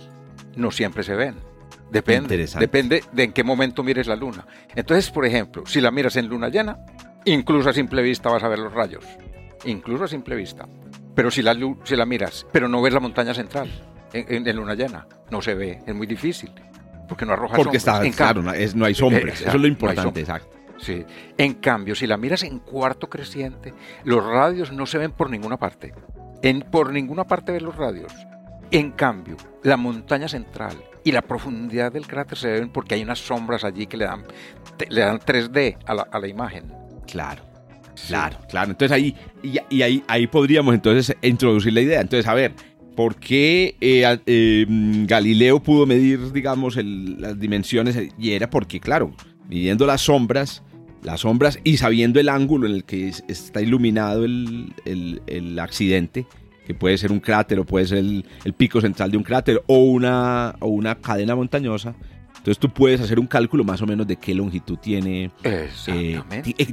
[0.55, 1.35] no siempre se ven.
[1.91, 2.65] Depende, Interesante.
[2.65, 4.47] depende de en qué momento mires la luna.
[4.73, 6.79] Entonces, por ejemplo, si la miras en luna llena,
[7.25, 9.05] incluso a simple vista vas a ver los rayos.
[9.65, 10.67] Incluso a simple vista.
[11.15, 13.69] Pero si la, si la miras, pero no ves la montaña central
[14.13, 16.51] en, en- en luna llena, no se ve, es muy difícil.
[17.07, 17.95] Porque no arroja Porque sombras.
[18.01, 19.23] está, En claro, cambio- no, es- no hay sombras.
[19.23, 20.41] Exacto, Eso es lo no importante, sombras.
[20.41, 20.57] exacto.
[20.79, 21.05] Sí.
[21.37, 25.57] En cambio, si la miras en cuarto creciente, los radios no se ven por ninguna
[25.57, 25.93] parte.
[26.41, 28.11] En, por ninguna parte ven los radios.
[28.71, 33.19] En cambio, la montaña central y la profundidad del cráter se ven porque hay unas
[33.19, 34.23] sombras allí que le dan,
[34.77, 36.73] te- le dan 3D a la, a la imagen.
[37.07, 37.43] Claro.
[37.95, 38.07] Sí.
[38.07, 38.71] Claro, claro.
[38.71, 42.01] Entonces ahí, y, y ahí, ahí podríamos entonces introducir la idea.
[42.01, 42.53] Entonces, a ver,
[42.95, 44.65] ¿por qué eh, eh,
[45.05, 47.97] Galileo pudo medir, digamos, el- las dimensiones?
[48.17, 49.11] Y era porque, claro,
[49.47, 50.63] midiendo las sombras,
[51.03, 55.59] las sombras y sabiendo el ángulo en el que es- está iluminado el, el- el
[55.59, 56.25] accidente,
[56.65, 59.61] que puede ser un cráter o puede ser el, el pico central de un cráter
[59.67, 61.93] o una, o una cadena montañosa.
[62.43, 65.69] Entonces tú puedes hacer un cálculo más o menos de qué longitud tiene eh,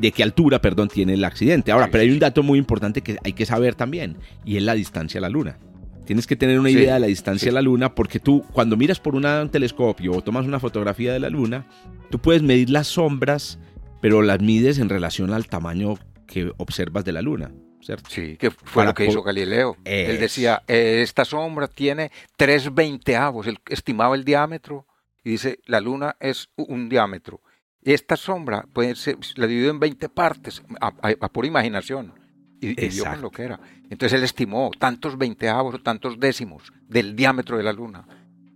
[0.01, 1.71] de qué altura, perdón, tiene el accidente.
[1.71, 4.57] Ahora, Sí, pero hay sí, un dato muy importante que hay que saber también, y
[4.57, 5.59] es la distancia a la Luna.
[6.07, 7.49] Tienes que tener una Sí, idea de la distancia sí.
[7.51, 11.13] a la Luna, porque tú, cuando miras por una- un telescopio o tomas una fotografía
[11.13, 11.67] de la Luna,
[12.11, 13.61] tú puedes medir las sombras,
[14.01, 15.95] pero las mides en relación al tamaño
[16.27, 18.11] que observas de la Luna, ¿cierto?
[18.11, 19.77] Sí, que fue Para lo que hizo Galileo.
[19.85, 20.21] Él Eso.
[20.21, 24.85] decía, eh, esta sombra tiene tres veinteavos, él estimaba el diámetro
[25.25, 27.41] y dice, la luna es un diámetro.
[27.83, 32.13] Esta sombra puede ser, la dividió en 20 partes, a, a- a pura imaginación.
[32.61, 33.59] Y, y con lo que era.
[33.89, 38.05] Entonces él estimó tantos veinteavos o tantos décimos del diámetro de la luna.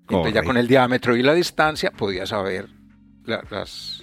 [0.03, 2.69] Entonces ya con el diámetro y la distancia podía saber
[3.25, 4.03] la- las,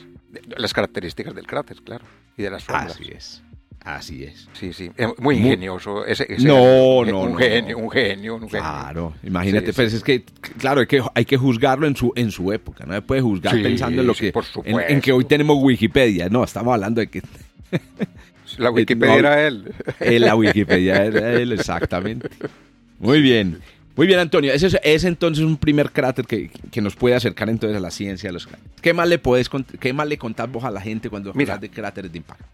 [0.57, 2.93] las características del cráter, claro, y de las sombras.
[2.95, 3.43] Así es,
[3.83, 4.47] así es.
[4.53, 6.05] Sí, sí, es muy ingenioso.
[6.05, 7.83] Ese, ese No, no, un no, genio, no.
[7.83, 8.49] un genio, un genio.
[8.49, 9.97] Claro, imagínate, Sí, pues sí.
[9.97, 10.23] es que,
[10.57, 13.55] claro, hay que, hay que juzgarlo en su, en su época, no se puede juzgar
[13.55, 16.73] Sí, pensando en lo sí, que, por en, en que hoy tenemos Wikipedia, no, estamos
[16.73, 17.21] hablando de que
[18.57, 19.73] La Wikipedia no, era él.
[19.99, 22.29] en la Wikipedia era él, exactamente.
[22.99, 23.59] Muy bien,
[23.95, 27.49] muy bien Antonio, ese es, es entonces un primer cráter que, que nos puede acercar
[27.49, 28.71] entonces a la ciencia de los cráteres.
[28.81, 31.59] ¿Qué más le puedes, cont- qué más le contás vos a la gente cuando hablas
[31.59, 32.45] de cráteres de impacto?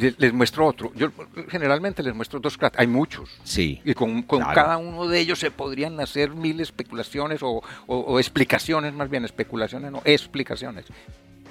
[0.00, 0.92] Les, les muestro otro.
[0.94, 1.10] Yo
[1.48, 2.80] generalmente les muestro dos cráteres.
[2.80, 3.28] Hay muchos.
[3.44, 4.54] Sí, Y con, con Claro.
[4.54, 9.24] cada uno de ellos se podrían hacer mil especulaciones o, o- o explicaciones, más bien
[9.24, 10.86] especulaciones, no, explicaciones.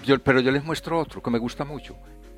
[0.06, 1.96] Yo- pero yo les muestro otro que me gusta mucho,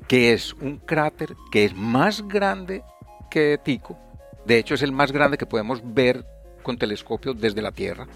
[0.08, 2.82] que es un cráter que es más grande
[3.30, 3.98] que Tico.
[4.44, 6.26] De hecho, es el más grande que podemos ver
[6.62, 8.06] con telescopio desde la Tierra,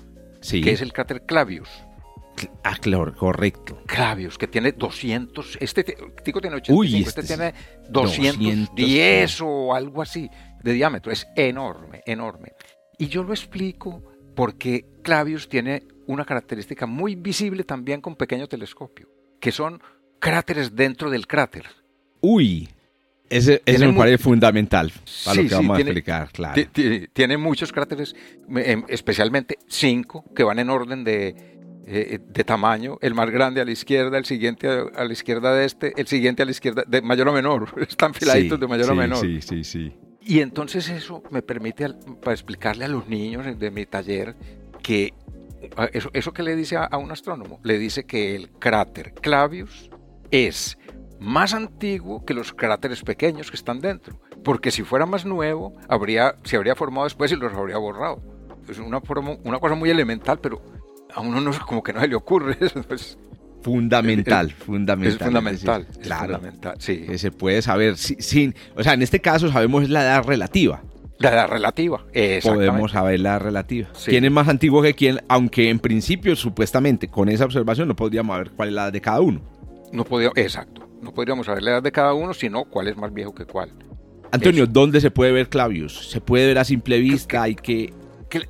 [0.41, 0.61] sí.
[0.61, 1.69] que es el cráter Clavius.
[2.63, 3.79] Ah, claro, correcto.
[3.87, 5.85] Clavius, que tiene 200, este
[6.25, 7.55] Tico tiene 85, Uy, este, este es tiene
[7.91, 10.29] 210 210 o algo así
[10.63, 12.53] de diámetro, es enorme, enorme.
[12.99, 14.03] Y yo lo explico
[14.35, 19.09] porque Clavius tiene una característica muy visible también con pequeño telescopio,
[19.41, 19.81] que son
[20.19, 21.67] cráteres dentro del cráter.
[22.21, 22.69] Uy,
[23.29, 24.93] ese, Tiene me parece fundamental
[25.25, 26.55] para Sí, lo que sí, vamos a tiene- explicar, claro.
[26.55, 28.15] Ti- ti- Tiene muchos cráteres,
[28.49, 31.56] em, especialmente cinco, que van en orden de,
[31.87, 32.99] eh, de tamaño.
[33.01, 36.07] El más grande a la izquierda, el siguiente a, a la izquierda de este, el
[36.07, 37.69] siguiente a la izquierda, de mayor a menor.
[37.89, 39.19] Están filaditos Sí, de mayor a sí, menor.
[39.21, 39.93] Sí, sí, sí.
[40.21, 44.35] Y entonces eso me permite al- para explicarle a los niños de mi taller
[44.83, 45.15] que
[45.93, 49.91] eso, eso que le dice a, a un astrónomo, le dice que el cráter Clavius
[50.31, 50.77] es
[51.21, 56.37] más antiguo que los cráteres pequeños que están dentro, porque si fuera más nuevo, habría,
[56.45, 58.21] se habría formado después y los habría borrado.
[58.69, 60.61] Es una, forma- una cosa muy elemental, pero
[61.17, 62.57] a uno no, como que no se le ocurre.
[62.61, 63.19] Eso es,
[63.63, 65.19] Fundamental, es fundamental.
[65.19, 65.87] fundamental.
[65.91, 66.99] es claro, fundamental, sí.
[66.99, 70.83] que se puede saber si- sin, o sea, en este caso sabemos la edad relativa.
[71.19, 72.05] La edad relativa.
[72.45, 73.89] Podemos saber la relativa.
[73.95, 74.11] Sí.
[74.11, 75.19] ¿Quién es más antiguo que quién?
[75.29, 79.01] Aunque en principio, supuestamente, con esa observación no podríamos saber cuál es la edad de
[79.01, 79.41] cada uno.
[79.93, 80.87] No podía, exacto.
[81.03, 83.73] No podríamos saber la edad de cada uno, sino cuál es más viejo que cuál.
[84.31, 84.73] Antonio, Eso.
[84.73, 86.11] ¿dónde se puede ver Clavius?
[86.11, 87.43] ¿Se puede ver a simple vista?
[87.43, 87.93] Hay que...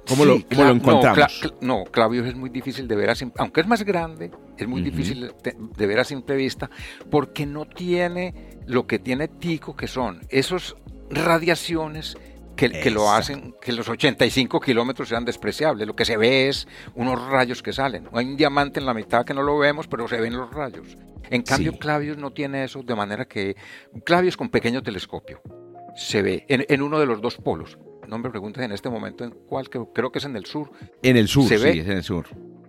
[0.08, 1.54] ¿Cómo, lo, lo, encontramos?
[1.60, 5.32] No, Clavius es muy difícil de ver, a aunque es más grande, es muy difícil
[5.42, 6.70] de, ver a simple vista,
[7.10, 10.76] porque no tiene lo que tiene Tico, que son esos
[11.10, 12.16] radiaciones
[12.56, 15.86] que, lo hacen que los 85 kilómetros sean despreciables.
[15.86, 18.08] Lo que se ve es unos rayos que salen.
[18.12, 20.96] Hay un diamante en la mitad que no lo vemos, pero se ven los rayos.
[21.30, 23.56] En cambio, Clavius no tiene eso, de manera que
[24.04, 25.42] Clavius con pequeño telescopio
[25.96, 27.78] se ve en, uno de los dos polos.
[28.08, 30.70] No me preguntes en este momento en cuál, creo que es en el sur.
[31.02, 32.26] En el sur, sí, es en el sur.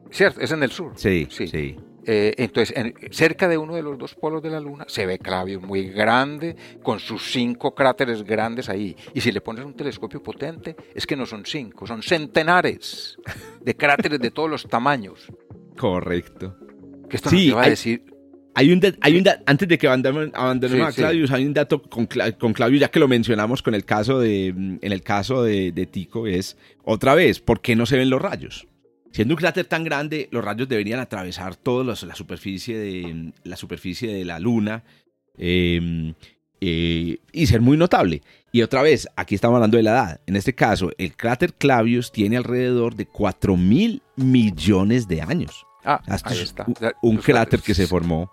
[0.10, 0.94] Cierto, es en el sur.
[0.96, 1.48] Sí, sí.
[1.48, 1.78] sí.
[2.10, 2.74] Eh, entonces,
[3.12, 6.56] cerca de uno de los dos polos de la Luna se ve Clavius muy grande,
[6.82, 8.96] con sus cinco cráteres grandes ahí.
[9.14, 13.18] Y si le pones un telescopio potente, es que no son cinco, son centenares
[13.62, 15.28] de cráteres de todos los tamaños.
[15.78, 16.56] Correcto.
[17.10, 18.06] Que esto sí, a decir
[18.58, 22.08] hay un, hay un antes de que abandonemos, a Clavius, hay un dato con,
[22.40, 25.86] con, Clavius, ya que lo mencionamos con el caso de, en el caso de, de,
[25.86, 28.68] Tico, es otra vez, ¿por qué no se ven los rayos?
[29.12, 34.12] Siendo un cráter tan grande, los rayos deberían atravesar toda la superficie de la superficie
[34.12, 34.84] de la Luna
[35.38, 36.16] em,
[36.60, 38.24] eh, y ser muy notable.
[38.52, 40.22] Y otra vez, aquí estamos hablando de la edad.
[40.26, 45.68] En este caso, el cráter Clavius tiene alrededor de 4 mil millones de años.
[45.86, 46.66] Ah, ahí está.
[47.04, 48.32] Un, cráter que se formó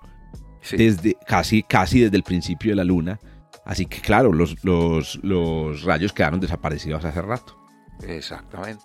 [0.71, 3.19] desde casi, casi desde el principio de la Luna.
[3.65, 7.57] Así que claro, los, los, los rayos quedaron desaparecidos hace rato.
[8.07, 8.85] Exactamente,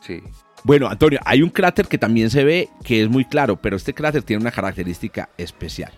[0.00, 0.22] sí.
[0.62, 3.94] Bueno, Antonio, hay un cráter que también se ve que es muy claro, pero este
[3.94, 5.92] cráter tiene una característica especial.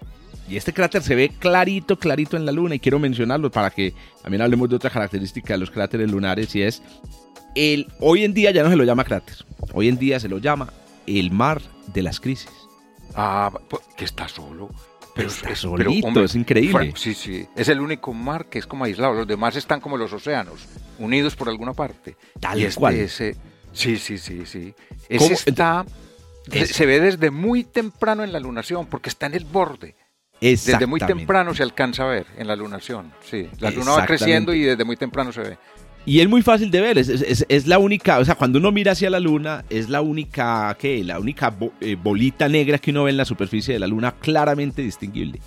[0.49, 3.95] Y este cráter se ve clarito, clarito en la Luna y quiero mencionarlo para que
[4.23, 6.83] también hablemos de otra característica de los cráteres lunares y es
[7.55, 9.37] el hoy en día ya no se lo llama cráter,
[9.73, 10.73] hoy en día se lo llama
[11.07, 11.61] el mar
[11.92, 12.51] de las crisis.
[13.14, 14.71] Ah, pues, que está solo.
[15.14, 16.92] Pero es, solito, es increíble.
[16.96, 17.46] sí, sí.
[17.55, 19.12] Es el único mar que es como aislado.
[19.14, 20.66] Los demás están como los océanos,
[20.98, 22.16] unidos por alguna parte.
[22.40, 22.94] Tal y este, cual.
[22.94, 23.37] Ese,
[23.72, 24.75] sí, sí, sí, sí.
[25.09, 25.85] Ese está.
[26.66, 29.94] Se ve desde muy temprano en la lunación, porque está en el borde.
[30.40, 33.12] Desde muy temprano se alcanza a ver en la lunación.
[33.22, 35.59] Sí, la luna va creciendo y desde muy temprano se ve.
[36.05, 39.09] Y es muy fácil de ver, es, la única, o sea, cuando uno mira hacia
[39.09, 41.05] la luna, es la única, ¿qué?
[41.05, 44.83] La única eh, bolita negra que uno ve en la superficie de la luna claramente
[44.83, 45.38] distinguible.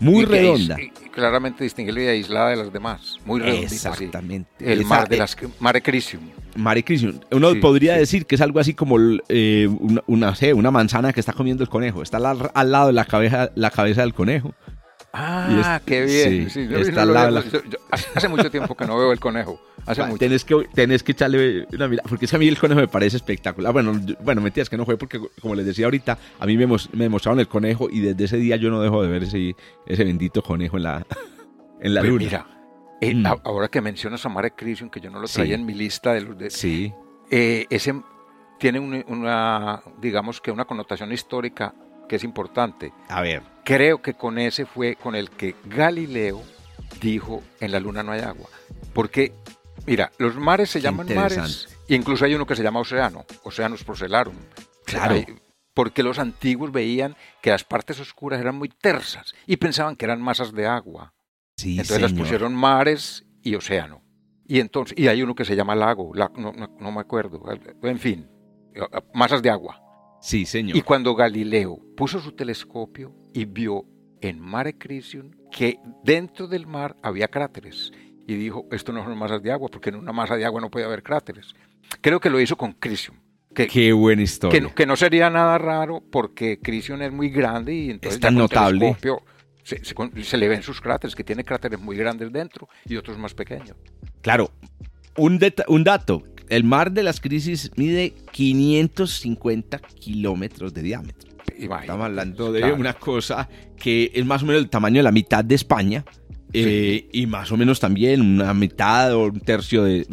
[0.00, 0.76] Muy redonda.
[1.12, 3.18] claramente distinguible y aislada de las demás.
[3.24, 3.62] Muy redonda.
[3.62, 4.72] Exactamente.
[4.72, 6.22] El mar de las Mare Crisium.
[6.56, 7.20] Mare Crisium.
[7.30, 8.96] Uno podría decir que es algo así como
[9.28, 9.68] eh,
[10.06, 12.02] una, una, manzana que está comiendo el conejo.
[12.02, 14.54] Está al, lado de la cabeza, la cabeza del conejo.
[15.16, 16.48] Ah, qué bien.
[18.14, 19.60] hace mucho tiempo que no veo el conejo.
[19.86, 20.18] Hace mucho.
[20.18, 22.88] Tenés que, tenés que echarle una mirada, porque es que a mí el conejo me
[22.88, 23.72] parece espectacular.
[23.72, 27.08] Bueno, bueno, mentiras que no fue porque, como les decía ahorita, a mí me, me
[27.08, 29.54] mostraron el conejo y desde ese día yo no dejo de ver ese,
[29.86, 31.06] ese bendito conejo en la,
[31.80, 32.24] en la luna.
[32.24, 32.46] Mira,
[33.00, 33.26] eh, mm.
[33.44, 36.22] ahora que mencionas a Mare Crisium, que yo no lo traía en mi lista de
[36.22, 36.50] los de...
[36.50, 36.92] Sí.
[37.30, 37.94] Eh, ese
[38.58, 41.74] tiene una, digamos que una connotación histórica
[42.06, 42.92] que es importante.
[43.08, 43.42] A ver.
[43.64, 46.42] Creo que con ese fue con el que Galileo
[47.00, 48.48] dijo en la luna no hay agua.
[48.92, 49.32] Porque
[49.86, 53.84] Mira, los mares se llaman mares, e incluso hay uno que se llama océano, Oceanus
[53.84, 54.36] Procelarum.
[54.84, 55.16] Claro.
[55.74, 60.22] Porque los antiguos veían que las partes oscuras eran muy tersas y pensaban que eran
[60.22, 61.12] masas de agua.
[61.56, 64.02] Sí, entonces las pusieron mares y océano.
[64.46, 67.42] Y entonces, y hay uno que se llama lago, no, me acuerdo,
[67.82, 68.30] en fin,
[69.12, 69.80] masas de agua.
[70.24, 70.74] Sí, señor.
[70.74, 73.84] Y cuando Galileo puso su telescopio y vio
[74.22, 77.92] en Mare Crisium que dentro del mar había cráteres
[78.26, 80.70] y dijo, esto no son masas de agua, porque en una masa de agua no
[80.70, 81.54] puede haber cráteres.
[82.00, 83.18] Creo que lo hizo con Crisium.
[83.54, 84.72] Que, Qué buena historia.
[84.74, 88.96] Que, no sería nada raro porque Crisium es muy grande y entonces es tan notable.
[89.62, 93.34] Se, se, le ven sus cráteres, que tiene cráteres muy grandes dentro y otros más
[93.34, 93.76] pequeños.
[94.22, 94.50] Claro,
[95.18, 101.30] un, un dato, el mar de las crisis mide 550 kilómetros de diámetro.
[101.58, 105.44] Estamos hablando de una cosa que es más o menos el tamaño de la mitad
[105.44, 106.04] de España
[106.52, 110.06] eh, y más o menos también una mitad o un tercio de...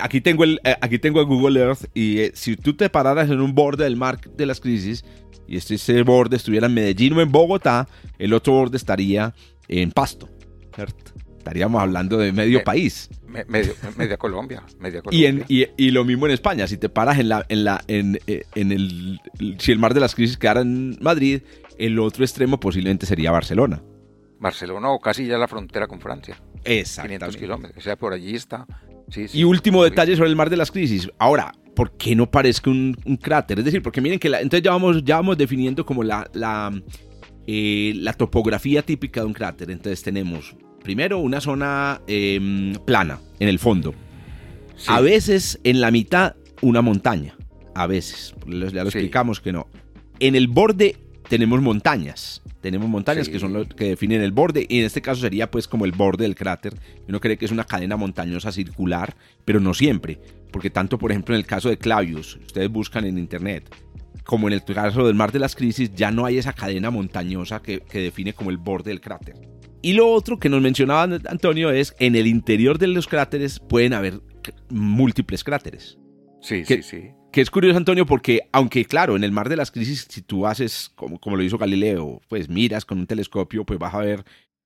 [0.00, 3.30] aquí, tengo el, eh, aquí tengo el Google Earth y eh, si tú te pararas
[3.30, 5.04] en un borde del mar de las crisis
[5.46, 7.88] y este, ese borde estuviera en Medellín o en Bogotá,
[8.18, 9.34] el otro borde estaría
[9.68, 10.28] en Pasto.
[11.42, 13.10] Estaríamos hablando de medio país.
[13.96, 14.62] media Colombia.
[15.10, 16.68] Y, en, y, lo mismo en España.
[16.68, 19.20] Si te paras en la, en la, en, en el,
[19.58, 21.42] si el mar de las crisis quedara en Madrid,
[21.78, 23.82] el otro extremo posiblemente sería Barcelona.
[24.38, 26.40] Barcelona o casi ya la frontera con Francia.
[26.64, 27.26] Exactamente.
[27.26, 28.66] 500 kilómetros, o sea, por allí está.
[29.16, 31.08] y último detalle sobre el mar de las crisis.
[31.18, 33.58] Ahora, ¿por qué no parezca un, cráter?
[33.58, 36.72] Es decir, porque miren que la, entonces ya vamos, ya vamos definiendo como la, la,
[37.48, 39.72] eh, la topografía típica de un cráter.
[39.72, 43.94] Entonces tenemos primero una zona em, plana en el fondo.
[44.86, 47.36] A veces en la mitad una montaña,
[47.74, 48.34] a veces.
[48.46, 49.68] Ya lo explicamos que no.
[50.20, 50.96] En el borde
[51.28, 52.42] tenemos montañas.
[52.60, 55.66] Tenemos montañas que son lo que definen el borde, y en este caso sería pues
[55.66, 56.74] como el borde del cráter.
[57.08, 60.20] Uno cree que es una cadena montañosa circular, pero no siempre,
[60.52, 63.68] porque tanto por ejemplo en el caso de Clavius, ustedes buscan en internet,
[64.22, 67.60] como en el caso del Mar de las Crisis, ya no hay esa cadena montañosa
[67.60, 69.34] que, que define como el borde del cráter.
[69.82, 73.92] Y lo otro que nos mencionaba Antonio es, en el interior de los cráteres pueden
[73.92, 74.20] haber
[74.70, 75.98] múltiples cráteres.
[76.40, 77.10] Sí, sí, sí.
[77.32, 80.46] Que es curioso, Antonio, porque aunque, claro, en el mar de las crisis, si tú
[80.46, 84.24] haces, como, como lo hizo Galileo, pues miras con un telescopio, pues vas a ver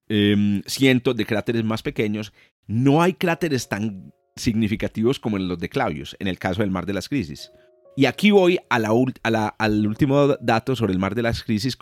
[0.09, 2.33] em, cientos de cráteres más pequeños,
[2.66, 6.87] no hay cráteres tan significativos como en los de Clavius, en el caso del mar
[6.87, 7.52] de las crisis.
[7.96, 11.79] Y aquí voy a la, al último dato sobre el mar de las crisis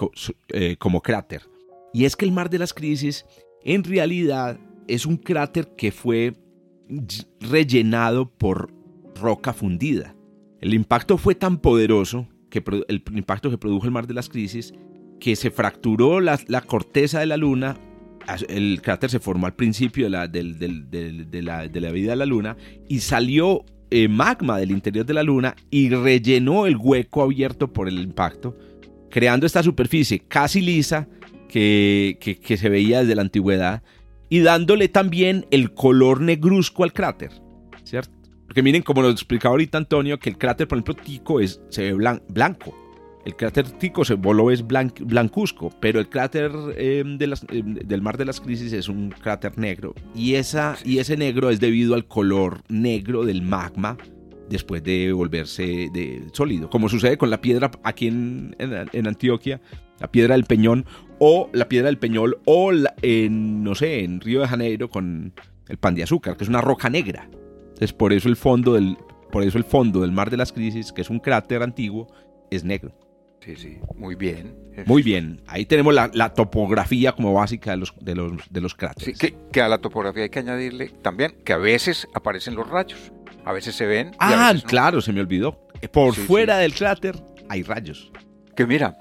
[0.51, 1.43] eh, como cráter.
[1.95, 3.25] Y es que el mar de las crisis,
[3.63, 6.35] en realidad, es un cráter que fue
[7.41, 8.75] rellenado por
[9.15, 10.17] roca fundida.
[10.61, 14.75] El impacto fue tan poderoso, que el impacto que produjo el mar de las crisis,
[15.21, 17.77] que se fracturó la, corteza de la luna,
[18.49, 20.27] el cráter se formó al principio de la,
[21.93, 22.57] vida de la luna
[22.89, 27.87] y salió eh, magma del interior de la luna y rellenó el hueco abierto por
[27.87, 28.57] el impacto,
[29.11, 31.09] creando esta superficie casi lisa
[31.61, 33.83] que, que se veía desde la antigüedad
[34.29, 37.31] y dándole también el color negruzco al cráter,
[37.85, 38.13] ¿cierto?
[38.47, 41.93] Porque miren, como lo explicaba ahorita Antonio, que el cráter, por ejemplo, Tico es, se
[41.93, 42.75] ve blanco.
[43.25, 48.19] El cráter Tico se voló es blancuzco, pero el cráter em, de em, del Mar
[48.19, 49.95] de las Crisis es un cráter negro.
[50.15, 53.97] Y, esa, y ese negro es debido al color negro del magma
[54.49, 56.69] después de volverse de sólido.
[56.71, 59.61] Como sucede con la piedra aquí en, en, Antioquia,
[60.01, 60.85] la piedra del Peñón,
[61.19, 62.73] o la piedra del Peñol, o
[63.03, 65.33] en, no sé, en Río de Janeiro con
[65.69, 67.29] el pan de azúcar, que es una roca negra.
[67.69, 68.97] Entonces, por eso el fondo del,
[69.31, 72.07] por eso el fondo del Mar de las Crisis, que es un cráter antiguo,
[72.51, 72.93] es negro.
[73.41, 74.57] Sí, sí, muy bien.
[74.87, 75.43] Muy bien.
[75.47, 79.19] Ahí tenemos la, topografía como básica de los, de los, de los cráteres.
[79.19, 83.13] Sí, que, a la topografía hay que añadirle también que a veces aparecen los rayos.
[83.45, 84.13] A veces se ven.
[84.19, 85.61] ah, claro, se me olvidó.
[85.93, 88.11] Por fuera del cráter hay rayos.
[88.57, 88.97] Que mira,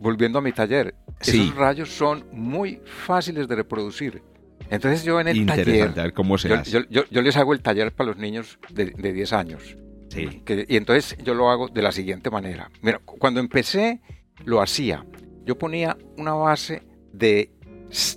[0.00, 4.22] volviendo a mi taller, esos rayos son muy fáciles de reproducir.
[4.70, 6.48] Entonces yo en el taller, cómo se
[6.90, 9.76] yo, les hago el taller para los niños de, 10 años.
[10.08, 10.42] Sí.
[10.68, 12.70] y entonces yo lo hago de la siguiente manera.
[12.82, 14.00] Mira, cuando empecé
[14.44, 15.04] lo hacía.
[15.44, 17.50] Yo ponía una base de,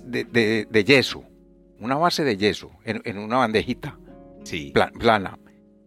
[0.04, 1.24] de, yeso,
[1.78, 3.98] una base de yeso en, una bandejita
[4.44, 4.72] sí.
[4.72, 5.38] plana.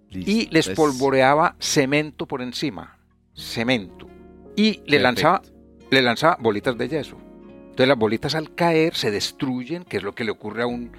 [0.09, 2.99] Y les polvoreaba cemento por encima,
[3.33, 4.10] cemento.
[4.55, 5.41] Y le lanzaba,
[5.89, 7.17] le lanzaba bolitas de yeso.
[7.61, 10.91] Entonces las bolitas al caer se destruyen, que es lo que le ocurre a un,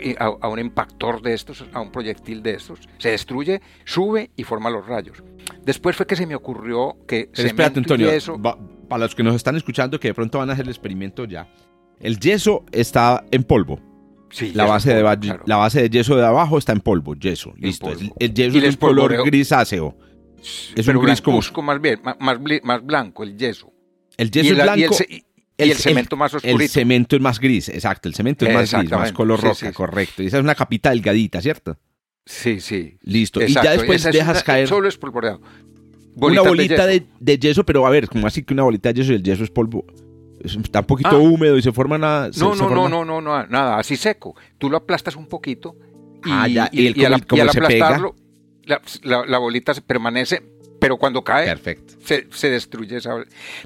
[0.00, 2.80] eh, a, un impactor de estos, a un proyectil de estos.
[2.98, 5.22] Se destruye, sube y forma los rayos.
[5.64, 7.30] Después fue que se me ocurrió que...
[7.34, 8.10] Pero espérate, Antonio,
[8.88, 11.48] para los que nos están escuchando, que de pronto van a hacer el experimento ya.
[11.98, 13.80] El yeso está en polvo.
[14.30, 15.02] Sí, la, base de,
[15.46, 17.90] la base de yeso de abajo está en polvo, yeso, listo.
[18.18, 19.96] El, yeso es un color grisáceo.
[20.74, 21.40] Es un gris como...
[21.62, 23.72] más bien, más, más, blanco, el yeso.
[24.16, 24.96] El yeso es blanco
[25.58, 26.62] y el cemento más oscurito.
[26.62, 28.08] El cemento es más gris, exacto.
[28.08, 30.22] El cemento es más gris, más color roca, correcto.
[30.22, 31.78] Y esa es una capita delgadita, ¿cierto?
[32.24, 32.98] Sí, sí.
[33.02, 33.42] Listo.
[33.42, 34.68] Y ya después dejas caer.
[34.68, 35.40] Solo es polvoreado.
[36.16, 37.64] una bolita de yeso.
[37.64, 39.84] pero a ver, como así que una bolita de yeso y el yeso es polvo.
[40.44, 41.18] Está un poquito ah.
[41.18, 42.30] húmedo y se forma nada.
[42.36, 44.36] No, no, no, no, no, no, nada, así seco.
[44.58, 45.76] Tú lo aplastas un poquito
[46.24, 46.68] y, ah, ya.
[46.70, 48.14] y, el, al, aplastarlo,
[48.66, 50.42] la, bolita se permanece
[50.78, 51.94] pero cuando cae, Perfecto.
[52.00, 53.16] Se, destruye esa.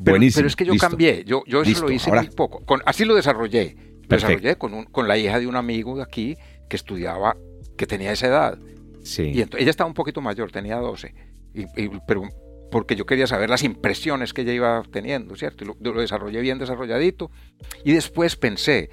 [0.02, 2.62] Pero, pero es que yo cambié, yo, yo eso lo hice muy poco.
[2.86, 3.76] así lo desarrollé.
[4.08, 6.36] Lo desarrollé con, con la hija de un amigo de aquí
[6.68, 7.36] que estudiaba,
[7.76, 8.58] que tenía esa edad.
[9.02, 9.32] Sí.
[9.34, 11.14] Y ella estaba un poquito mayor, tenía 12.
[11.54, 11.66] Y,
[12.06, 12.22] pero
[12.70, 15.64] porque yo quería saber las impresiones que ella iba teniendo, ¿cierto?
[15.64, 17.30] Y lo, lo, desarrollé bien desarrolladito.
[17.84, 18.90] Y después pensé,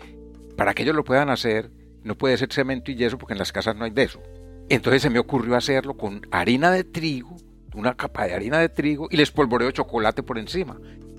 [0.56, 1.72] para que ellos lo puedan hacer,
[2.04, 4.22] no puede ser cemento y yeso porque en las casas no hay de eso.
[4.70, 7.38] Entonces se me ocurrió hacerlo con harina de trigo
[7.78, 10.78] una capa de harina de trigo y les polvoreo chocolate por encima.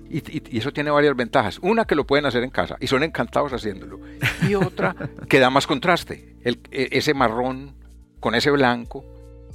[0.09, 1.59] Y, eso tiene varias ventajas.
[1.61, 3.99] Una, que lo pueden hacer en casa y son encantados haciéndolo.
[4.47, 4.95] Y otra,
[5.27, 6.35] que da más contraste.
[6.43, 7.75] El, e, ese marrón
[8.19, 9.05] con ese blanco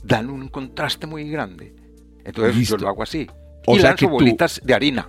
[0.02, 1.74] dan un contraste muy grande.
[2.24, 3.28] Entonces yo lo hago así.
[3.66, 5.08] O y sea que bolitas de harina.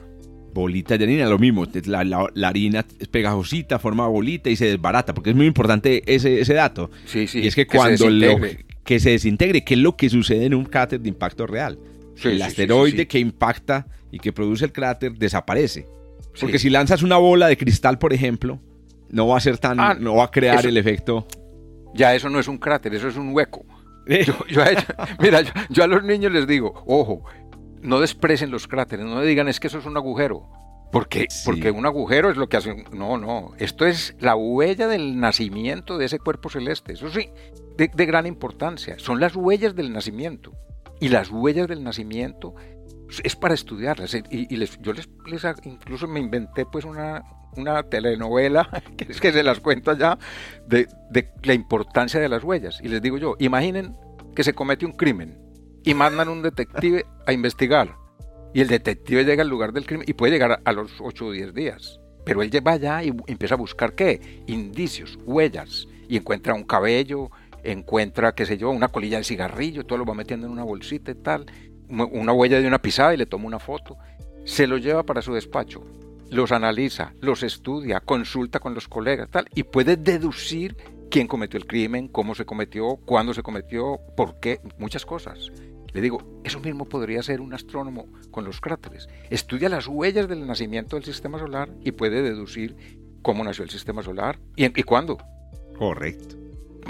[0.54, 1.66] Bolitas de harina, lo mismo.
[1.86, 6.42] La, la, harina es pegajosita, forma bolita y se desbarata, porque es muy importante ese,
[6.42, 6.90] ese dato.
[7.06, 7.42] Sí, sí.
[7.42, 8.40] Y es que, cuando lo,
[8.86, 11.78] que se desintegre, que es lo que sucede en un cráter de impacto real.
[12.24, 15.88] el asteroide que impacta y que produce el cráter desaparece.
[16.40, 18.62] Porque si lanzas una bola de cristal, por ejemplo,
[19.10, 21.28] no va a ser tan, ah, no va a crear el efecto.
[21.94, 23.66] Ya eso no es un cráter, eso es un hueco.
[24.06, 27.24] mira, yo, a los niños les digo, ojo,
[27.82, 30.48] no desprecien los cráteres, no digan es que eso es un agujero.
[30.92, 32.86] Porque, porque un agujero es lo que hace.
[32.94, 33.52] No, no.
[33.58, 36.94] Esto es la huella del nacimiento de ese cuerpo celeste.
[36.94, 37.30] Eso sí,
[37.78, 38.98] de, gran importancia.
[39.00, 40.54] Son las huellas del nacimiento.
[41.00, 42.56] Y las huellas del nacimiento
[43.24, 44.16] es para estudiarlas.
[44.30, 45.10] Y, les, yo les,
[45.64, 47.24] incluso me inventé pues una,
[47.58, 50.18] una telenovela, que es que se las cuento allá,
[50.68, 52.80] de, de la importancia de las huellas.
[52.82, 53.96] Y les digo yo, imaginen
[54.36, 55.38] que se comete un crimen
[55.84, 57.96] y mandan un detective a investigar.
[58.54, 61.32] Y el detective llega al lugar del crimen y puede llegar a los 8 o
[61.32, 62.00] 10 días.
[62.26, 64.44] Pero él va allá y empieza a buscar qué?
[64.48, 65.88] Indicios, huellas.
[66.08, 67.30] Y encuentra un cabello,
[67.72, 71.12] encuentra, qué sé yo, una colilla de cigarrillo, todo lo va metiendo en una bolsita
[71.12, 71.46] y tal.
[71.88, 73.98] Una huella de una pisada y le toma una foto.
[74.44, 75.84] Se lo lleva para su despacho
[76.30, 80.76] los analiza, los estudia, consulta con los colegas, tal, y puede deducir
[81.10, 85.52] quién cometió el crimen, cómo se cometió, cuándo se cometió, por qué, muchas cosas.
[85.94, 89.08] Le digo, eso mismo podría ser un astrónomo con los cráteres.
[89.30, 94.04] Estudia las huellas del nacimiento del sistema solar y puede deducir cómo nació el sistema
[94.04, 95.18] solar y, y cuándo.
[95.78, 96.45] Correcto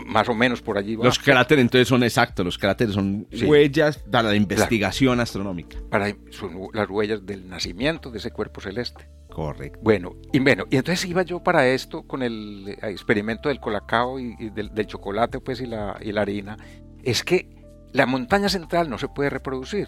[0.05, 4.29] más o menos por allí Los cráteres entonces son exactos, los cráteres son huellas para
[4.29, 5.77] la investigación astronómica.
[5.89, 9.07] Para, son las huellas del nacimiento de ese cuerpo celeste.
[9.29, 9.79] Correcto.
[9.81, 14.17] Bueno, y bueno, y entonces iba yo para esto con el eh, experimento del colacao
[14.19, 16.57] y, del, chocolate pues y la, y la harina.
[17.03, 17.49] Es que
[17.91, 19.87] la montaña central no se puede reproducir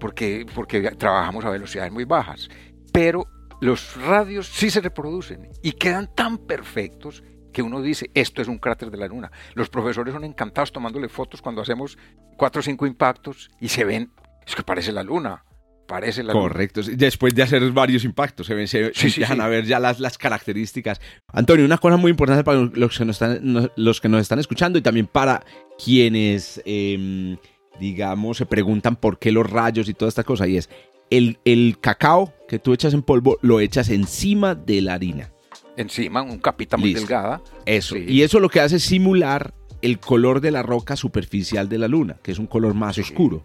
[0.00, 2.48] porque, porque trabajamos a velocidades muy bajas,
[2.92, 3.26] pero
[3.60, 8.58] los radios sí se reproducen y quedan tan perfectos que uno dice, esto es un
[8.58, 9.30] cráter de la luna.
[9.54, 11.98] Los profesores son encantados tomándole fotos cuando hacemos
[12.36, 14.12] cuatro o cinco impactos y se ven,
[14.46, 15.44] es que parece la luna.
[15.86, 16.82] Parece la Correcto.
[16.82, 21.00] Después de hacer varios impactos, se, ven, se empiezan a ver ya las, las características.
[21.32, 24.78] Antonio, una cosa muy importante para los que nos están, los que nos están escuchando
[24.78, 25.44] y también para
[25.84, 27.36] quienes, em,
[27.80, 30.70] digamos, se preguntan por qué los rayos y toda esta cosa, y es
[31.10, 35.32] el, el cacao que tú echas en polvo, lo echas encima de la harina
[35.80, 37.42] encima, un capita muy delgada.
[37.66, 37.96] Eso.
[37.96, 41.88] Y eso lo que hace es simular el color de la roca superficial de la
[41.88, 43.42] luna, que es un color más oscuro.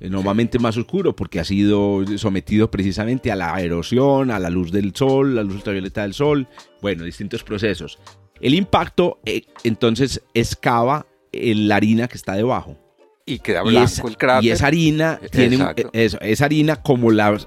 [0.00, 4.72] Eh, normalmente más oscuro porque ha sido sometido precisamente a la erosión, a la luz
[4.72, 6.48] del sol, la luz ultravioleta del sol,
[6.82, 7.98] bueno, distintos procesos.
[8.40, 12.83] El impacto eh, entonces excava la harina que está debajo
[13.26, 14.44] y queda blanco el cráter.
[14.44, 15.58] Y esa harina tiene
[15.92, 17.38] esa harina como la,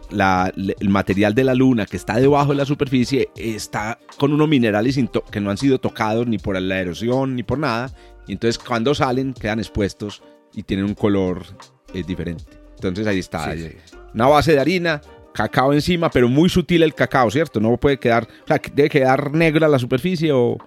[0.56, 5.00] el material de la luna que está debajo de la superficie está con unos minerales
[5.32, 7.92] que no han sido tocados ni por la erosión ni por nada.
[8.28, 10.24] Y entonces cuando salen quedan expuestos
[10.54, 11.44] y tienen un color
[11.94, 12.44] eh, diferente.
[12.76, 13.54] Entonces ahí está.
[14.14, 15.02] Una base de harina,
[15.34, 17.60] cacao encima, pero muy sutil el cacao, ¿cierto?
[17.60, 20.58] No puede quedar, o sea, debe quedar negra la superficie o...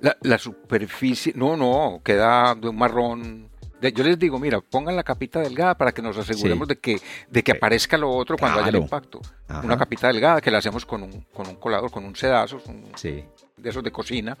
[0.00, 3.51] La, la superficie, no, no, queda de un marrón
[3.90, 7.42] yo les digo, mira, pongan la capita delgada para que nos aseguremos de, que, de
[7.42, 9.20] que aparezca lo otro cuando haya el impacto.
[9.62, 12.60] Una capita delgada que la hacemos con un, con un colador, con un sedazo,
[13.02, 14.36] de esos de cocina.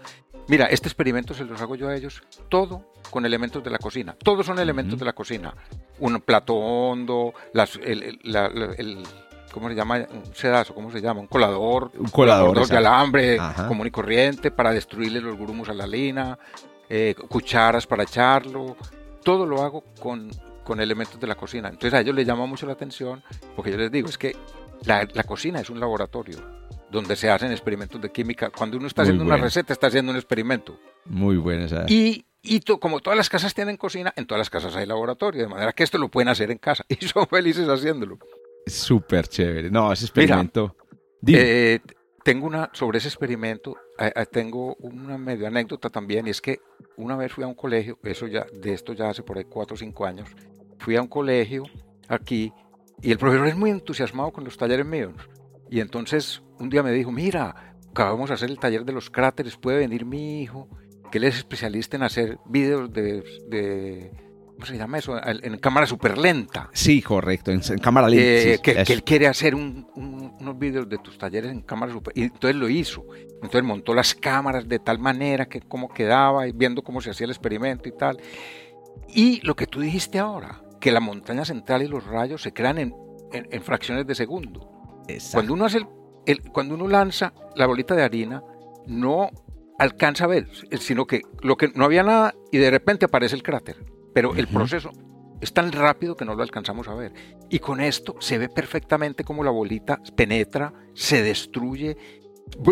[0.48, 4.16] Mira, este experimento se los hago yo a ellos, todo con elementos de la cocina.
[4.22, 5.54] Todos son elementos de la cocina.
[6.00, 8.18] Un plato hondo, las, el,
[9.52, 10.06] ¿cómo se llama?
[10.10, 11.20] Un sedazo, ¿cómo se llama?
[11.20, 11.92] Un colador.
[11.96, 12.66] Un colador.
[12.66, 13.38] de alambre
[13.68, 16.38] común y corriente para destruirle los grumos a la lina,
[16.88, 18.76] eh, cucharas para echarlo,
[19.22, 20.30] todo lo hago con,
[20.64, 21.68] con elementos de la cocina.
[21.68, 23.22] Entonces a ellos les llama mucho la atención
[23.56, 24.36] porque yo les digo, es que
[24.84, 26.38] la, cocina es un laboratorio
[26.90, 28.50] donde se hacen experimentos de química.
[28.50, 30.78] Cuando uno está haciendo una receta, está haciendo un experimento.
[31.06, 31.86] Muy buena esa.
[31.88, 35.48] Y, y como todas las casas tienen cocina, en todas las casas hay laboratorio, de
[35.48, 38.18] manera que esto lo pueden hacer en casa y son felices haciéndolo.
[38.66, 39.70] Súper chévere.
[39.70, 40.76] No, ese experimento.
[41.26, 41.80] Eh,
[42.22, 46.60] tengo una, sobre ese experimento, eh, eh, tengo una medio anécdota también, y es que
[46.96, 49.74] una vez fui a un colegio, eso ya, de esto ya hace por ahí cuatro
[49.74, 50.28] o cinco años,
[50.78, 51.64] fui a un colegio
[52.08, 52.52] aquí,
[53.00, 55.14] y el profesor es muy entusiasmado con los talleres míos.
[55.68, 59.56] Y entonces un día me dijo, mira, acabamos de hacer el taller de los cráteres,
[59.56, 60.68] puede venir mi hijo,
[61.10, 64.10] que él es especialista en hacer vídeos de
[64.62, 65.20] ¿cómo se llama eso?
[65.26, 66.70] En cámara súper lenta.
[66.72, 68.24] Sí, correcto, en, cámara lenta.
[68.24, 72.16] Eh, que, él quiere hacer unos vídeos de tus talleres en cámara súper...
[72.16, 73.04] Y entonces lo hizo.
[73.42, 77.24] Entonces montó las cámaras de tal manera que cómo quedaba, y viendo cómo se hacía
[77.24, 78.20] el experimento y tal.
[79.08, 82.78] Y lo que tú dijiste ahora, que la montaña central y los rayos se crean
[82.78, 82.94] en,
[83.32, 84.70] en, fracciones de segundo.
[85.32, 85.84] Cuando uno hace
[86.26, 88.44] el, cuando uno lanza la bolita de harina,
[88.86, 89.28] no
[89.80, 90.46] alcanza a ver,
[90.78, 94.46] sino que lo que no había nada y de repente aparece el cráter pero el
[94.46, 94.90] proceso
[95.40, 97.12] es tan rápido que no lo alcanzamos a ver.
[97.50, 101.96] Y con esto se ve perfectamente cómo la bolita penetra, se destruye,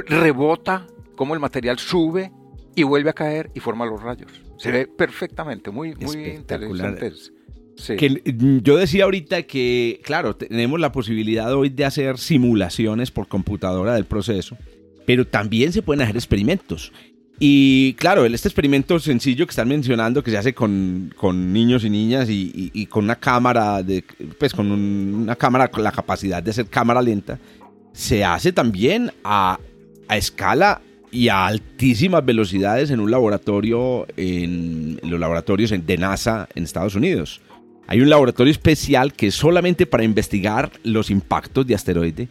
[0.07, 0.87] rebota,
[1.17, 2.33] cómo el material sube
[2.77, 4.31] y vuelve a caer y forma los rayos.
[4.57, 7.13] Se ve perfectamente, muy, muy interesante.
[7.77, 7.97] Sí.
[7.97, 13.27] Que mm, yo decía ahorita que, claro, tenemos la posibilidad hoy de hacer simulaciones por
[13.27, 14.57] computadora del proceso,
[15.07, 16.93] pero también se pueden hacer experimentos.
[17.43, 21.11] Y claro, este experimento sencillo que están mencionando, que se hace con,
[21.53, 23.83] niños y niñas y, con una cámara,
[24.39, 27.39] pues con un- una cámara con la capacidad de hacer cámara lenta,
[27.95, 29.59] se hace también a,
[30.11, 36.65] escala y a altísimas velocidades en un laboratorio, en, los laboratorios en- de NASA en
[36.65, 37.41] Estados Unidos.
[37.87, 42.29] Hay un laboratorio especial que es solamente para investigar los impactos de asteroide.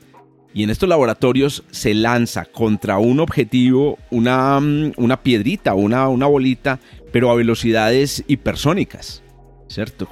[0.53, 6.25] Y en estos laboratorios se lanza contra un objetivo una, mm, una piedrita, una, una
[6.25, 6.79] bolita,
[7.11, 9.21] pero a velocidades hipersónicas,
[9.67, 10.07] ¿cierto?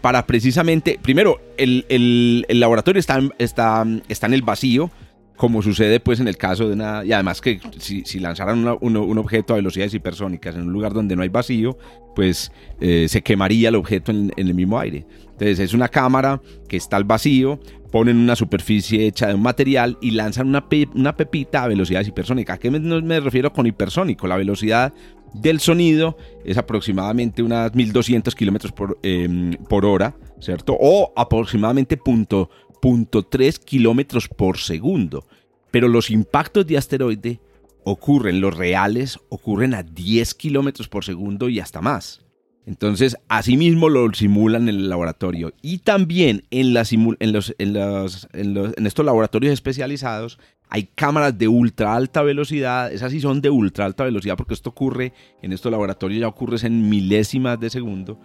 [0.00, 4.90] Para precisamente, primero, el, el- el laboratorio está, está, está en el vacío,
[5.36, 7.04] como sucede pues en el caso de una...
[7.04, 10.92] Y además que si, si lanzaran un, un objeto a velocidades hipersónicas en un lugar
[10.92, 11.76] donde no hay vacío,
[12.14, 15.04] pues eh, se quemaría el objeto en, en el mismo aire.
[15.32, 17.58] Entonces es una cámara que está al vacío,
[17.92, 20.64] ponen una superficie hecha de un material y lanzan una,
[20.94, 22.56] una pepita a velocidades hipersónicas.
[22.56, 24.26] ¿A qué me, refiero con hipersónico?
[24.26, 24.94] La velocidad
[25.34, 30.76] del sonido es aproximadamente unas 1200 kilómetros por, em, por hora, ¿cierto?
[30.80, 32.48] O aproximadamente punto,
[32.80, 35.26] punto 3 kilómetros por segundo.
[35.70, 37.40] Pero los impactos de asteroide
[37.84, 42.21] ocurren, los reales ocurren a 10 kilómetros por segundo y hasta más.
[42.64, 45.52] Entonces, asimismo lo simulan en el laboratorio.
[45.62, 50.38] Y también en, la simu- en, los, en, los- en los- en estos laboratorios especializados
[50.68, 52.92] hay cámaras de ultra alta velocidad.
[52.92, 56.56] Esas sí son de ultra alta velocidad porque esto ocurre en estos laboratorios, ya ocurre
[56.66, 58.20] en milésimas de segundo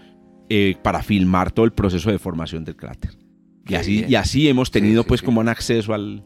[0.50, 3.18] eh, para filmar todo el proceso de formación del cráter.
[3.68, 5.26] Y así, y así hemos tenido sí, pues sí.
[5.26, 6.24] como un acceso al...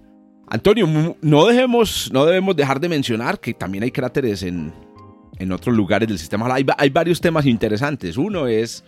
[0.48, 4.74] Antonio, no, dejemos, no debemos dejar de mencionar que también hay cráteres en,
[5.42, 6.58] en otros lugares del sistema solar.
[6.58, 8.18] Hay, hay varios temas interesantes.
[8.18, 8.84] Uno es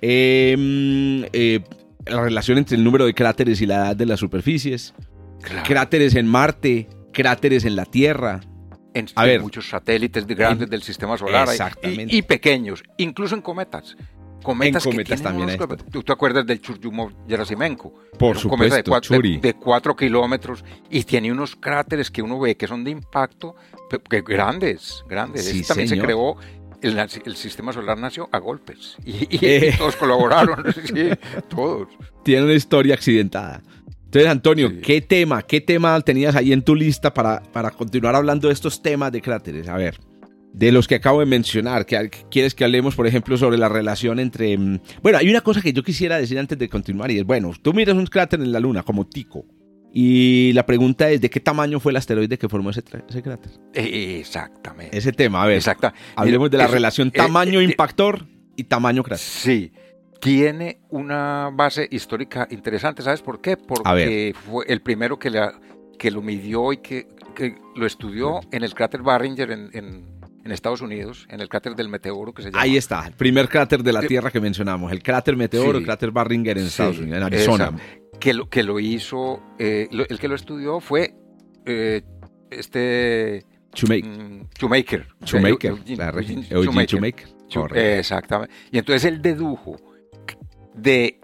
[0.00, 1.60] em, eh,
[2.06, 4.94] la relación entre el número de cráteres y la edad de las superficies.
[5.42, 5.62] Claro.
[5.66, 8.40] Cráteres en Marte, cráteres en la Tierra.
[8.94, 9.40] en, A ver.
[9.42, 12.14] muchos satélites de grandes En- del sistema solar Exactamente.
[12.14, 13.96] Y, y pequeños, incluso en cometas.
[14.42, 17.92] Cometas En que cometas tienen también unos hay ¿Tú te acuerdas del Churyumov-Gerasimenko?
[18.18, 22.22] Por Era un cometa de supuesto, de- de cuatro kilómetros y tiene unos cráteres que
[22.22, 23.77] uno ve que son de impacto, que
[24.26, 25.44] grandes, grandes.
[25.44, 26.02] Sí, también señor.
[26.02, 26.36] se creó,
[26.80, 29.70] el, sistema solar nació a golpes y, y- Eh.
[29.74, 31.08] y todos colaboraron, sí,
[31.48, 31.88] todos.
[32.24, 33.62] Tiene una historia accidentada.
[34.04, 34.76] Entonces, Antonio, Sí.
[34.82, 38.80] ¿qué tema, qué tema tenías ahí en tu lista para, para continuar hablando de estos
[38.80, 39.68] temas de cráteres?
[39.68, 39.98] A ver,
[40.52, 44.18] de los que acabo de mencionar, que quieres que hablemos, por ejemplo, sobre la relación
[44.18, 44.56] entre...
[44.56, 47.52] mm, Bueno, hay una cosa que yo quisiera decir antes de continuar y es, bueno,
[47.60, 49.44] tú miras un cráter en la Luna como Tico
[49.92, 53.50] y la pregunta es, ¿de qué tamaño fue el asteroide que formó ese, cráter?
[53.74, 54.96] Eh, Exactamente.
[54.96, 55.94] Ese tema, a ver, Exacta.
[56.16, 58.26] hablemos de la relación eh, tamaño eh, impactor
[58.56, 59.24] y tamaño cráter.
[59.24, 59.72] Sí,
[60.20, 63.02] tiene una base histórica interesante.
[63.02, 63.56] ¿Sabes por qué?
[63.56, 65.58] Porque fue el primero que, la,
[65.98, 70.52] que lo midió y que, que lo estudió en el cráter Barringer en, en- en
[70.52, 72.62] Estados Unidos, en el cráter del meteoro que se llama.
[72.62, 75.78] Ahí está, el primer cráter de la Eh, Tierra que mencionamos, el cráter Meteoro, sí.
[75.78, 77.64] el cráter Barringer en Sí, Estados Unidos, en Arizona.
[77.76, 77.98] esa.
[78.20, 81.14] Que lo, que lo hizo, eh, lo- el que lo estudió fue
[81.66, 82.02] eh,
[82.50, 83.44] este
[83.74, 84.10] Shoemaker.
[84.10, 85.74] mm, Shoemaker.
[87.48, 87.98] Shoemaker.
[87.98, 88.54] Exactamente.
[88.72, 89.76] Y entonces él dedujo
[90.74, 91.20] de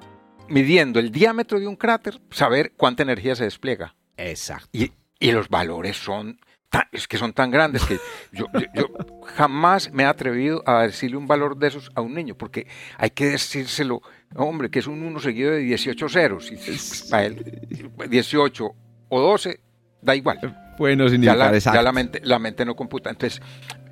[0.48, 3.94] midiendo el diámetro de un cráter, saber cuánta energía se despliega.
[4.16, 4.68] Exacto.
[4.72, 6.38] Y, y los valores son,
[6.68, 7.98] tan- es que son tan grandes que
[8.32, 8.88] yo, yo- yo
[9.24, 12.66] jamás me he atrevido a decirle un valor de esos a un niño, porque
[12.98, 14.02] hay que decírselo,
[14.36, 16.50] hombre, que es un 1 seguido de 18 ceros.
[16.52, 17.66] Y pues, para él,
[18.08, 18.70] 18
[19.08, 19.60] o 12,
[20.02, 20.38] da igual.
[20.78, 23.10] Bueno, Ya, significar la, ya la, mente, la mente no computa.
[23.10, 23.40] Entonces,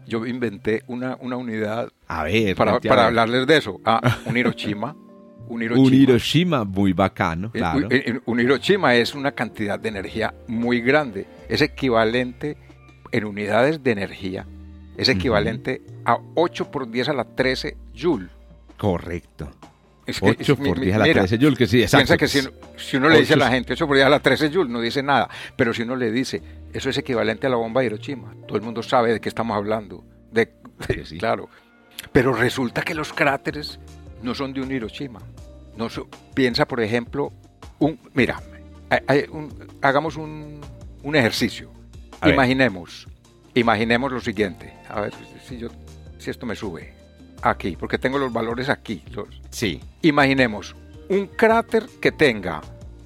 [0.07, 3.81] yo inventé una, una unidad A ver, para, para hablarles de eso.
[3.85, 4.97] Ah, un Hiroshima.
[5.49, 5.87] Un Hiroshima.
[5.87, 7.87] Un Hiroshima muy bacano, Eh, claro.
[7.87, 11.27] un- eh, Un Hiroshima es una cantidad de energía muy grande.
[11.49, 12.57] Es equivalente
[13.13, 14.47] en unidades de energía.
[14.97, 18.29] Es equivalente a 8 por 10 a la 13 Joule.
[18.77, 19.51] Correcto.
[20.13, 21.83] Es que- 8 es- mi- por mi- 10 a la mira, 13 Joule, que sí,
[21.83, 22.07] exacto.
[22.07, 22.41] Piensa que si,
[22.77, 24.81] si uno le dice a la gente 8 por 10 a la 13 Joule, no
[24.81, 25.29] dice nada.
[25.57, 26.43] Pero si uno le dice,
[26.73, 29.57] eso es equivalente a la bomba de Hiroshima, todo el mundo sabe de qué estamos
[29.57, 30.05] hablando.
[30.31, 30.53] De,
[30.87, 31.19] Que sí.
[31.19, 31.49] Claro.
[32.13, 33.79] Pero resulta que los cráteres
[34.23, 35.21] no son de un Hiroshima.
[35.77, 37.33] No so- piensa, por ejemplo,
[37.79, 38.41] un, mira,
[39.07, 39.53] hay- un-
[39.83, 40.61] hagamos un,
[41.03, 41.71] un ejercicio.
[42.21, 42.35] A ver.
[42.35, 43.07] Imaginemos,
[43.55, 44.75] imaginemos lo siguiente.
[44.89, 45.13] A ver
[45.49, 45.69] si, yo,
[46.19, 46.93] si esto me sube.
[47.43, 49.03] Aquí, porque tengo los valores aquí.
[49.13, 49.81] los- Sí.
[50.03, 50.75] Imaginemos
[51.09, 52.61] un cráter que tenga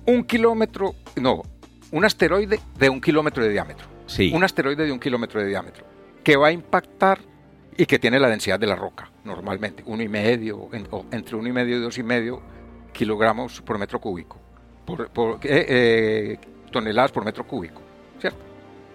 [0.06, 1.42] un kilómetro, no,
[1.90, 3.86] un asteroide de un kilómetro de diámetro.
[4.06, 4.30] Sí.
[4.34, 5.84] Un asteroide de un kilómetro de diámetro
[6.22, 7.18] que va a impactar
[7.76, 10.68] y que tiene la densidad de la roca, normalmente, uno y medio,
[11.10, 12.40] entre uno y medio y dos y medio
[12.92, 14.38] kilogramos por metro cúbico,
[14.84, 16.38] por, eh, eh,
[16.70, 17.82] toneladas por metro cúbico,
[18.20, 18.38] ¿cierto?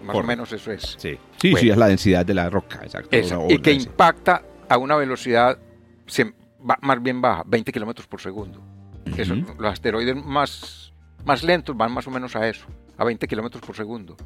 [0.04, 0.96] Más o menos eso es.
[0.98, 3.16] Sí, sí, sí, es la densidad de la roca, exacto.
[3.48, 5.58] y que impacta a una velocidad
[6.80, 8.62] más bien baja, 20 kilómetros por segundo.
[9.58, 10.94] los asteroides más,
[11.26, 12.66] más lentos van más o menos a eso,
[12.96, 14.16] a 20 kilómetros por segundo.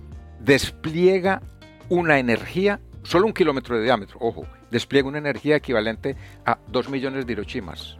[0.40, 1.42] Despliega
[1.88, 7.26] una energía, solo un kilómetro de diámetro, ojo, despliega una energía equivalente a 2 millones
[7.26, 7.96] de Hiroshimas.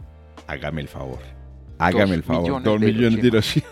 [0.47, 1.19] Hágame el favor.
[1.79, 2.63] Hágame el favor.
[2.63, 3.67] 2 millones de Hiroshima.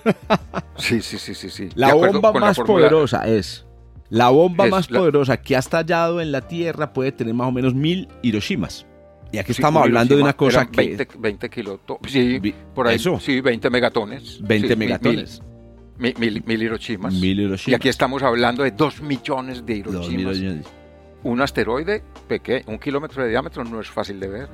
[0.75, 1.69] sí, sí, sí, sí, sí.
[1.75, 3.65] La bomba más poderosa es.
[4.09, 7.73] La bomba más poderosa que ha estallado en la Tierra puede tener más o menos
[7.73, 8.85] mil Hiroshimas.
[9.31, 10.95] Y aquí estamos hablando de una cosa que...
[10.95, 12.39] 20, 20 kilotones, sí,
[12.73, 13.19] por ahí, Eso.
[13.19, 14.39] sí, 20 megatones.
[14.41, 15.41] 20 megatones.
[15.97, 17.13] Mil, mil, mil, Hiroshimas.
[17.13, 17.67] Mil Hiroshimas.
[17.67, 20.39] Y aquí estamos hablando de 2 millones de Hiroshimas.
[21.23, 24.47] Un asteroide pequeño, un kilómetro de diámetro no es fácil de ver.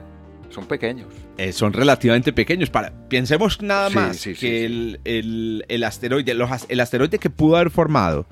[0.49, 1.07] Son pequeños.
[1.37, 2.69] Eh, son relativamente pequeños.
[2.69, 7.69] Para, pensemos nada más que el, el, el, asteroide, los, el asteroide que pudo haber
[7.69, 8.25] formado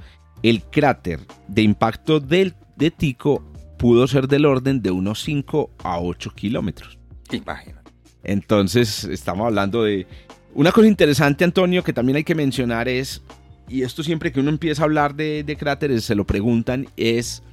[0.44, 3.44] el cráter de impacto del, de Tico
[3.78, 6.98] pudo ser del orden de unos 5 a 8 kilómetros.
[7.32, 7.92] Imagínate.
[8.24, 10.06] Entonces, estamos hablando de...
[10.54, 13.22] Una cosa interesante, Antonio, que también hay que mencionar es,
[13.68, 17.44] y esto siempre que uno empieza a hablar de, de cráteres, se lo preguntan, es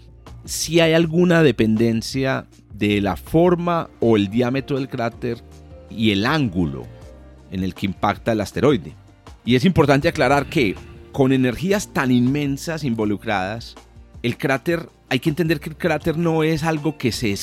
[0.44, 5.42] si hay alguna dependencia de la forma o el diámetro del cráter
[5.90, 6.86] y el ángulo
[7.50, 8.94] en el que impacta el asteroide.
[9.44, 10.74] Y es importante aclarar que
[11.16, 13.74] con energías tan inmensas involucradas,
[14.22, 17.34] el cráter hay que entender que el cráter no es algo que, se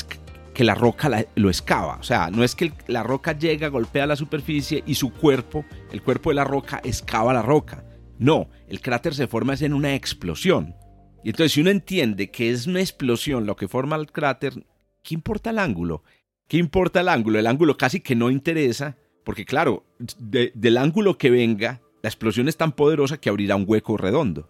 [0.53, 1.95] que la roca lo excava.
[1.95, 6.03] O sea, no es que la roca llega, golpea la superficie y su cuerpo, el
[6.03, 7.83] cuerpo de la roca, excava la roca.
[8.19, 10.75] No, el cráter se forma en una explosión.
[11.23, 14.53] Y entonces si uno entiende que es una explosión lo que forma el cráter,
[15.01, 16.03] ¿qué importa el ángulo?
[16.47, 17.39] ¿Qué importa el ángulo?
[17.39, 19.83] El ángulo casi que no interesa, porque claro,
[20.19, 24.49] del ángulo que venga, la explosión es tan poderosa que abrirá un hueco redondo.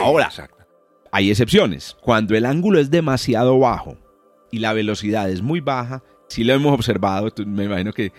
[0.00, 0.64] Ahora, exacto.
[1.10, 1.96] Hay excepciones.
[2.00, 3.98] Cuando el ángulo es demasiado bajo
[4.50, 8.12] y la velocidad es muy baja, si lo hemos observado, me imagino que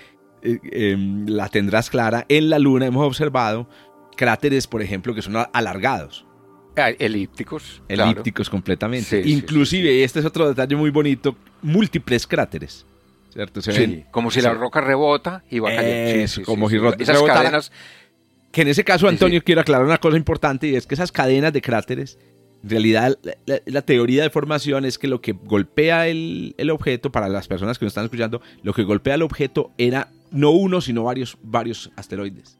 [0.43, 3.67] eh, em, la tendrás clara, en la Luna hemos observado
[4.17, 6.25] cráteres, por ejemplo, que son alargados.
[6.75, 7.81] Ah, elípticos.
[7.87, 9.21] Elípticos completamente.
[9.25, 12.85] Inclusive, y este es otro detalle muy bonito, múltiples cráteres.
[13.31, 13.61] ¿Cierto?
[13.61, 16.43] sí, como si la roca rebota y va cayendo.
[16.45, 17.71] como si esas cadenas...
[18.55, 21.51] Que en ese caso, Antonio, quiero aclarar una cosa importante y es que esas cadenas
[21.51, 22.17] de cráteres
[22.63, 23.19] en realidad,
[23.65, 27.83] la, teoría de formación es que lo que golpea el, objeto, para las personas que
[27.83, 32.57] nos están escuchando, lo que golpea el objeto era no uno, sino varios, varios asteroides.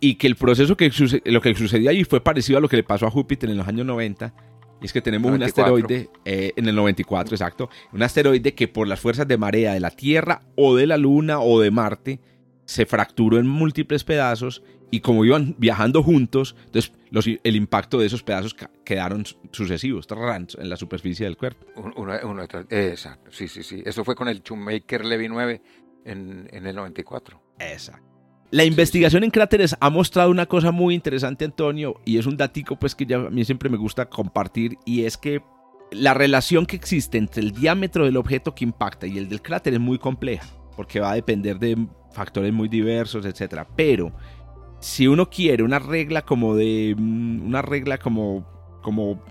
[0.00, 0.90] Y, que el proceso que
[1.26, 3.68] lo que sucedía allí fue parecido a lo que le pasó a Júpiter en los
[3.68, 4.34] años 90.
[4.82, 8.88] Y es que tenemos un asteroide, eh, en el 94, exacto, un asteroide que por
[8.88, 12.18] las fuerzas de marea de la Tierra o de la Luna o de Marte
[12.68, 16.92] se fracturó en múltiples pedazos y como iban viajando juntos, entonces
[17.42, 18.54] el impacto de esos pedazos
[18.84, 20.06] quedaron sucesivos,
[20.58, 21.66] en la superficie del cuerpo.
[22.68, 23.82] exacto, sí, sí, sí.
[23.86, 25.62] Eso fue con el Shoemaker Levy 9
[26.04, 27.40] en, el 94.
[27.58, 28.06] Exacto.
[28.50, 32.78] La investigación en cráteres ha mostrado una cosa muy interesante, Antonio, y es un datico
[32.78, 35.40] pues que a mí siempre me gusta compartir, y es que
[35.90, 39.72] la relación que existe entre el diámetro del objeto que impacta y el del cráter
[39.72, 40.46] es muy compleja,
[40.76, 43.66] porque va a depender de factores muy diversos, etcétera.
[43.76, 44.12] Pero
[44.80, 48.46] si uno quiere una regla como de mm, una regla como
[48.82, 49.22] como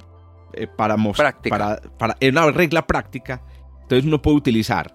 [0.54, 3.42] eh, para mostrar para, para una regla práctica
[3.82, 4.94] entonces uno puede utilizar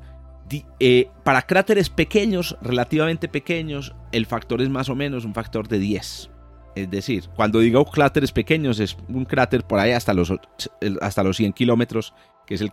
[0.80, 5.78] eh, para cráteres pequeños relativamente pequeños el factor es más o menos un factor de
[5.78, 6.30] 10
[6.74, 10.32] es decir cuando digo cráteres pequeños es un cráter por ahí hasta los
[11.00, 12.12] hasta los 100 kilómetros
[12.46, 12.72] que es el,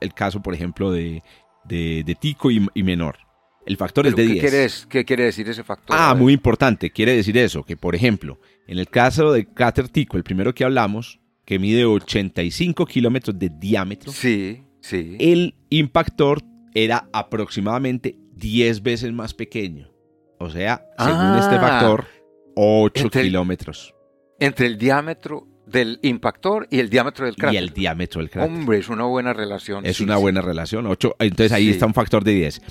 [0.00, 1.22] el caso por ejemplo de,
[1.64, 3.27] de, Tico y menor
[3.68, 4.86] el factor es de 10.
[4.88, 5.94] ¿Qué quiere decir ese factor?
[5.98, 6.90] Ah, muy importante.
[6.90, 10.64] Quiere decir eso, que por ejemplo, en el caso de cráter Tico, el primero que
[10.64, 15.16] hablamos, que mide 85 kilómetros de diámetro, sí, sí.
[15.20, 16.42] el impactor
[16.74, 19.90] era aproximadamente 10 veces más pequeño.
[20.38, 21.60] O sea, según este ah.
[21.60, 22.06] factor,
[22.54, 23.94] 8 kilómetros.
[24.40, 27.54] Entre el diámetro del impactor y el diámetro del cráter.
[27.54, 28.50] Y el diámetro del cráter.
[28.50, 29.84] Hombre, es una buena relación.
[29.84, 30.86] Es una buena relación.
[30.86, 32.62] 8, entonces ahí está un factor de 10.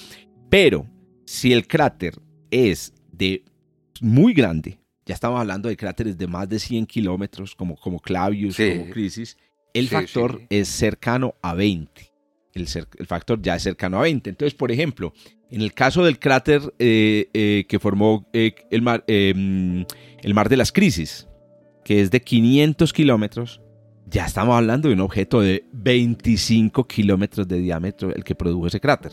[0.50, 0.88] Pero
[1.26, 2.20] si el cráter
[2.52, 3.44] es de
[4.02, 8.58] muy grande, ya estamos hablando de cráteres de más de 100 kilómetros, como, como Clavius,
[8.58, 9.38] como Crisis,
[9.74, 12.14] el factor es cercano a 20.
[12.54, 12.68] El,
[12.98, 14.30] el, factor ya es cercano a 20.
[14.30, 15.14] Entonces, por ejemplo,
[15.50, 19.86] en el caso del cráter eh, eh, que formó eh, el, mar, em,
[20.22, 21.28] el mar de las crisis,
[21.86, 23.62] que es de 500 kilómetros,
[24.08, 28.80] ya estamos hablando de un objeto de 25 kilómetros de diámetro el que produjo ese
[28.80, 29.12] cráter.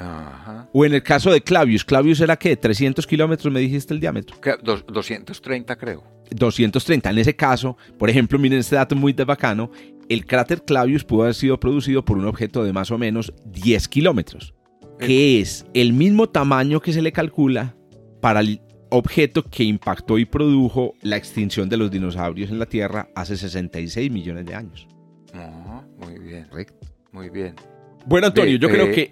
[0.00, 0.68] Ajá.
[0.72, 4.40] O en el caso de Clavius, Clavius era que 300 kilómetros me dijiste el diámetro.
[4.40, 6.02] Que dos- 230 creo.
[6.30, 7.10] 230.
[7.10, 9.70] En ese caso, por ejemplo, miren este dato muy de bacano,
[10.08, 13.88] el cráter Clavius pudo haber sido producido por un objeto de más o menos 10
[13.88, 14.54] kilómetros,
[14.98, 17.74] que es el mismo tamaño que se le calcula
[18.20, 23.08] para el objeto que impactó y produjo la extinción de los dinosaurios en la Tierra
[23.14, 24.88] hace 66 millones de años.
[25.32, 26.86] Ajá, muy bien, Correcto.
[27.12, 27.54] muy bien.
[28.06, 29.10] Bueno, Antonio, yo creo eh, que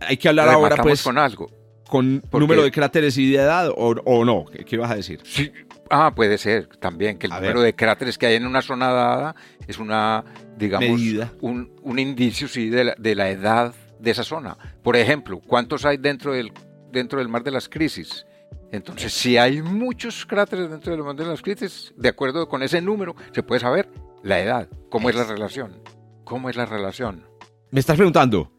[0.00, 1.50] hay que hablar ahora pues con algo.
[1.88, 4.44] con número de cráteres y de edad o, o no.
[4.46, 5.20] ¿Qué, qué vas a decir?
[5.24, 5.50] Sí.
[5.90, 7.66] Ah, puede ser también que el A número ver.
[7.66, 9.34] de cráteres que hay en una zona dada
[9.66, 10.22] es una,
[10.58, 11.32] digamos, Medida.
[11.40, 14.56] un, un indicio sí de la, de la edad de esa zona.
[14.82, 16.52] Por ejemplo, ¿cuántos hay dentro del,
[16.92, 18.26] dentro del mar de las crisis?
[18.70, 22.82] Entonces, si hay muchos cráteres dentro del mar de las crisis, de acuerdo con ese
[22.82, 23.88] número, se puede saber
[24.22, 25.82] la edad, cómo es la relación.
[26.24, 27.24] ¿Cómo es la relación?
[27.70, 28.52] Me estás preguntando.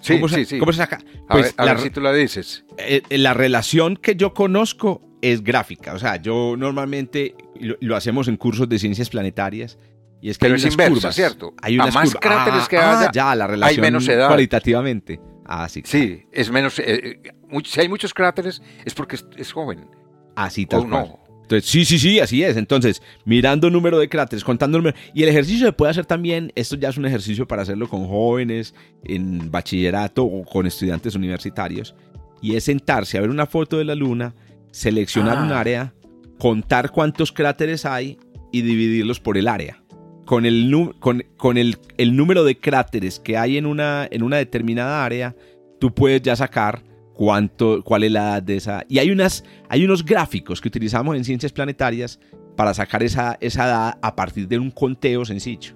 [0.00, 0.58] Sí, ¿cómo se, sí, sí.
[0.58, 0.98] ¿Cómo se saca?
[1.28, 2.64] a Pues ver, a la, ver si tú la dices.
[2.78, 5.94] eh, la relación que yo conozco es gráfica.
[5.94, 9.78] O sea, yo normalmente lo, lo hacemos en cursos de ciencias planetarias.
[10.20, 11.14] Y es que Pero hay es unas inversa, curvas.
[11.14, 11.54] ¿cierto?
[11.62, 12.20] Hay A unas más curvas.
[12.22, 14.28] cráteres Ah, que ah, haya, ya, la relación menos edad.
[14.28, 15.20] cualitativamente.
[15.44, 15.82] Ah, sí.
[15.84, 16.78] Sí, es menos.
[16.78, 17.32] eh, eh,
[17.64, 19.88] si hay muchos cráteres, es porque es, es joven.
[20.34, 21.08] Así tal O cual.
[21.08, 21.25] no.
[21.46, 22.56] Entonces, sí, sí, sí, así es.
[22.56, 24.96] Entonces, mirando número de cráteres, contando número.
[25.14, 28.08] Y el ejercicio se puede hacer también, esto ya es un ejercicio para hacerlo con
[28.08, 28.74] jóvenes,
[29.04, 31.94] en bachillerato o con estudiantes universitarios.
[32.42, 34.34] Y es sentarse a ver una foto de la luna,
[34.72, 35.44] seleccionar Ah.
[35.44, 35.94] un área,
[36.38, 38.18] contar cuántos cráteres hay
[38.50, 39.80] y dividirlos por el área.
[40.24, 44.38] Con el, con, con el, el número de cráteres que hay en una, en una
[44.38, 45.36] determinada área,
[45.78, 46.82] tú puedes ya sacar
[47.16, 48.84] cuánto, cuál es la edad de esa.
[48.88, 52.20] Y hay, unas, hay unos gráficos que utilizamos en ciencias planetarias
[52.56, 55.74] para sacar esa, esa edad a partir de un conteo sencillo.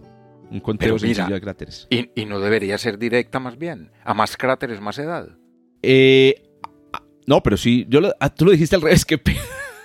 [0.50, 1.86] Un conteo Pero mira, sencillo de cráteres.
[1.90, 3.90] Y, y no debería ser directa más bien.
[4.04, 5.28] A más cráteres, más edad.
[5.82, 6.42] Eh,
[7.26, 9.20] no, pero sí, yo lo- ah, tú lo dijiste al revés, que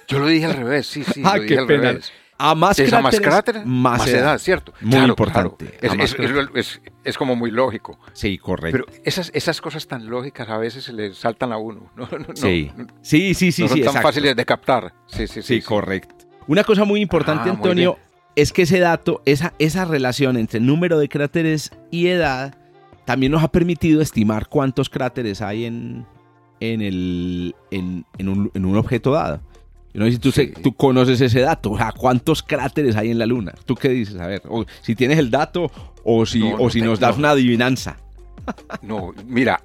[0.07, 1.81] Yo lo dije al revés, sí, sí, Ah, lo dije qué al pena.
[1.91, 2.11] revés.
[2.37, 4.37] A más es cráteres, a más cráteres, más, edad.
[4.39, 4.73] ¿cierto?
[4.81, 7.97] Muy importante, Es, es- es- es- es como muy lógico.
[8.13, 8.85] Sí, correcto.
[8.87, 11.91] Pero esas, esas cosas tan lógicas a veces se le saltan a uno.
[11.95, 12.71] No, no, sí.
[12.75, 14.07] no, sí, sí, sí, no son sí, tan exacto.
[14.09, 14.93] fáciles de captar.
[15.07, 15.55] Sí, sí, sí.
[15.55, 16.13] Sí, correcto.
[16.47, 17.97] Una cosa muy importante, Ah, muy Antonio,
[18.35, 22.53] es que ese dato, esa, esa relación entre número de cráteres y edad,
[23.05, 26.05] también nos ha permitido estimar cuántos cráteres hay en,
[26.59, 29.41] en, el, en, en un, en un objeto dado.
[29.95, 30.47] Yo no sé si tú, Sí.
[30.53, 33.53] se- tú conoces ese dato, o sea, cuántos cráteres hay en la Luna.
[33.65, 34.19] ¿Tú qué dices?
[34.19, 35.71] A ver, o si tienes el dato
[36.03, 37.19] o si, No, o no si nos das no.
[37.19, 37.95] una adivinanza.
[38.81, 39.61] No, mira,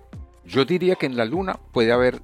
[0.46, 2.22] yo diría que en la Luna puede haber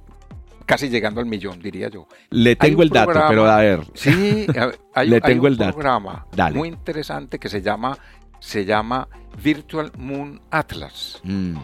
[0.65, 2.07] casi llegando al millón, diría yo.
[2.29, 3.81] Le tengo el dato, pero a ver.
[3.93, 4.47] Sí,
[4.95, 7.97] hay, Le hay tengo un el programa muy interesante que se llama,
[8.39, 9.07] se llama
[9.43, 11.57] Virtual Moon Atlas, Mm,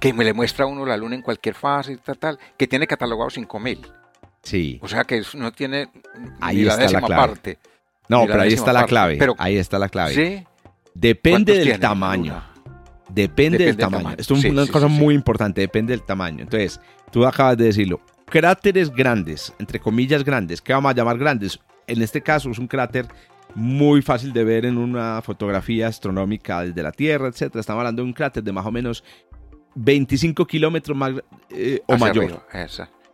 [0.00, 2.66] que me le muestra a uno la luna en cualquier fase y tal, tal, que
[2.66, 3.80] tiene catalogado 5000.
[4.44, 4.78] Sí.
[4.82, 5.88] O sea que eso no tiene
[6.40, 7.28] Ahí ni la está la décima clave.
[7.28, 7.58] parte.
[8.08, 8.88] No, la pero ahí está la parte.
[8.90, 9.16] clave.
[9.18, 10.14] Pero- ahí está la clave.
[10.14, 10.44] ¿Sí?
[10.94, 12.44] Depende ¿Cuántos del tiene la tamaño.
[13.08, 13.98] Depende, del Depende del tamaño.
[14.02, 14.16] tamaño.
[14.18, 16.42] Esto es Sí, una sí, cosa sí, muy importante, depende del tamaño.
[16.42, 16.80] Entonces,
[17.10, 18.00] tú acabas de decirlo.
[18.26, 21.60] Cráteres grandes, entre comillas grandes, ¿qué vamos a llamar grandes?
[21.86, 23.06] En este caso es un cráter
[23.54, 27.42] muy fácil de ver en una fotografía astronómica desde la Tierra, etc.
[27.56, 29.04] Estamos hablando de un cráter de más o menos
[29.74, 31.12] 25 kilómetros más,
[31.50, 32.24] eh, o mayor.
[32.24, 32.44] arriba,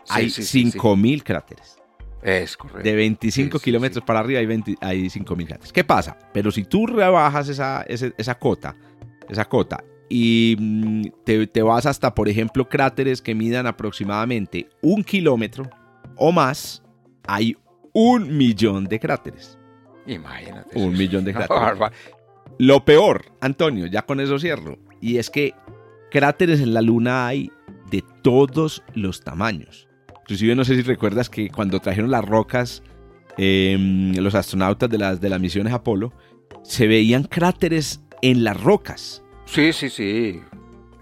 [0.04, 0.14] esa.
[0.14, 0.78] Sí, Hay sí, sí, sí.
[0.78, 1.76] 5.000 cráteres.
[2.22, 2.82] Es correcto.
[2.82, 5.72] De 25 Sí, sí, kilómetros para arriba hay, 20 hay 5.000 cráteres.
[5.72, 6.18] ¿Qué pasa?
[6.34, 8.76] Pero si tú rebajas esa, ese- esa cota,
[9.28, 15.02] esa cota, y mm, te, te vas hasta, por ejemplo, cráteres que midan aproximadamente un
[15.04, 15.70] kilómetro
[16.16, 16.82] o más,
[17.26, 17.56] hay
[17.94, 19.56] un millón de cráteres.
[20.06, 20.78] Imagínate.
[20.78, 21.90] Un millón de cráteres.
[22.58, 25.54] Lo peor, Antonio, ya con eso cierro, y es que
[26.10, 27.50] cráteres en la Luna hay
[27.90, 29.88] de todos los tamaños.
[30.30, 32.84] Inclusive no sé si recuerdas que cuando trajeron las rocas,
[33.36, 36.12] em, los astronautas de las, de las misiones Apolo,
[36.62, 39.24] se veían cráteres en las rocas.
[39.46, 40.40] Sí, sí, sí.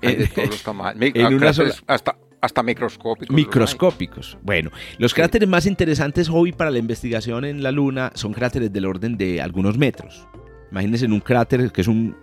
[0.03, 0.99] Hay de todos los tamaños.
[1.15, 1.51] En una
[1.89, 3.29] hasta, hasta microscópicos.
[3.29, 3.37] los.
[3.37, 4.39] Microscópicos.
[4.43, 8.87] Bueno, los cráteres más interesantes hoy para la investigación en la Luna son cráteres del
[8.87, 10.27] orden de algunos metros.
[10.71, 12.17] Imagínense en un cráter que es un-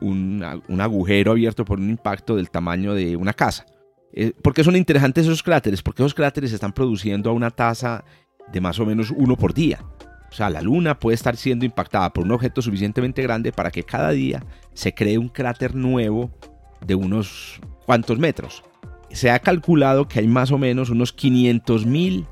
[0.00, 3.66] un- un agujero abierto por un impacto del tamaño de una casa.
[4.12, 5.82] Eh, ¿Por qué son interesantes esos cráteres?
[5.82, 8.04] Porque esos cráteres están produciendo a una tasa
[8.52, 9.84] de más o menos uno por día.
[10.30, 13.82] O sea, la Luna puede estar siendo impactada por un objeto suficientemente grande para que
[13.82, 14.44] cada día
[14.74, 16.30] se cree un cráter nuevo
[16.86, 18.62] de unos cuantos metros.
[19.10, 22.26] Se ha calculado que hay más o menos unos 500 mil,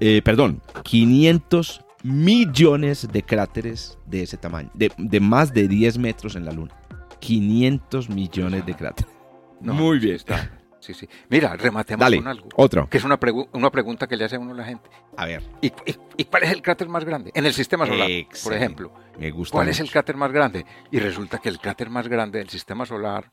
[0.00, 6.34] eh, perdón, 500 millones de cráteres de ese tamaño, de, de más de 10 metros
[6.34, 6.74] en la Luna.
[7.20, 9.12] 500 millones de cráteres.
[9.60, 10.16] No, Muy bien.
[10.16, 10.50] está.
[10.84, 11.08] Sí, sí.
[11.30, 12.48] Mira, rematemos Dale, con algo.
[12.56, 12.88] otro.
[12.90, 14.90] Que es una, pregu- una pregunta que le hace a uno la gente.
[15.16, 17.30] A ver, ¿Y, y- y cuál es el cráter más grande?
[17.34, 18.08] En el sistema solar,
[18.42, 18.92] por ejemplo.
[19.18, 19.52] me gusta.
[19.56, 20.66] ¿Cuál es el cráter más grande?
[20.90, 23.32] Y resulta que el cráter más grande del sistema solar,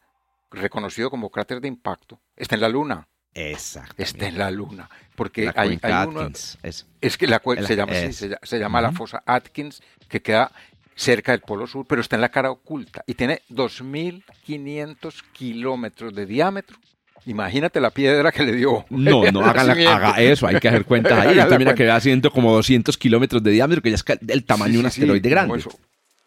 [0.49, 3.08] reconocido como cráter de impacto, está en la Luna.
[3.34, 3.95] Exacto.
[3.97, 4.89] Está en la Luna.
[5.16, 6.86] Porque La hay, hay uno, Atkins, eso.
[7.02, 8.16] Es que la El- se llama, sí, es.
[8.16, 10.52] se, lla- se llama la fosa Atkins, que queda
[10.95, 16.26] cerca del Polo Sur, pero está en la cara oculta y tiene 2.500 kilómetros de
[16.26, 16.78] diámetro.
[17.26, 18.86] Imagínate la piedra que le dio.
[18.89, 21.28] No, no, hagan la- haga eso, hay que hacer cuentas ahí.
[21.39, 21.76] Haga También cuenta.
[21.76, 24.80] que va haciendo como 200 kilómetros de diámetro, que ya es del tamaño Sí, de
[24.80, 25.57] un sí, asteroide grande.
[25.59, 25.69] eso.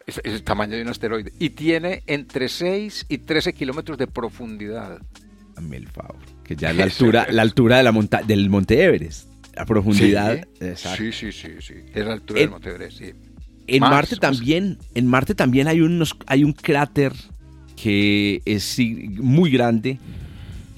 [0.07, 1.31] Es, es el tamaño de un asteroide.
[1.39, 4.99] Y tiene entre 6 y 13 kilómetros de profundidad.
[5.55, 6.17] Dame el favor.
[6.43, 9.27] Que ya es la altura, la altura de la monta del Monte Everest.
[9.55, 10.35] La profundidad.
[10.59, 10.97] Sí, exacto.
[11.03, 11.73] sí, sí, sí, sí.
[11.93, 13.11] Es la altura En- del Monte Everest, sí.
[13.67, 17.13] En Más, Marte o sea- también, en Marte también hay unos, hay un cráter
[17.75, 18.77] que es
[19.17, 19.97] muy grande,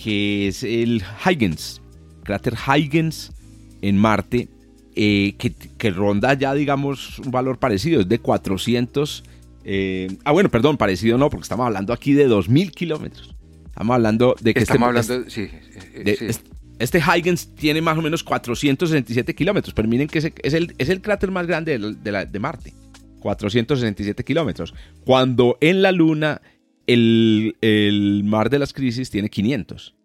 [0.07, 1.81] que es el Huygens,
[2.23, 3.33] cráter Huygens
[3.81, 4.47] en Marte,
[4.95, 9.25] eh, que, que ronda ya, digamos, un valor parecido, es de 400,
[9.65, 13.35] eh, ah, bueno, perdón, parecido no, porque estamos hablando aquí de 2.000 kilómetros.
[13.65, 15.29] Estamos hablando de que Estamos este, hablando.
[15.29, 16.39] Sí, eh, de- sí.
[16.79, 21.01] este Huygens tiene más o menos 467 kilómetros, pero miren que es el, es el
[21.01, 22.73] cráter más grande de, la- de la- de Marte.
[23.19, 24.73] 467 kilómetros.
[25.03, 26.41] Cuando en la Luna
[26.87, 29.95] el, el mar de las crisis tiene 500.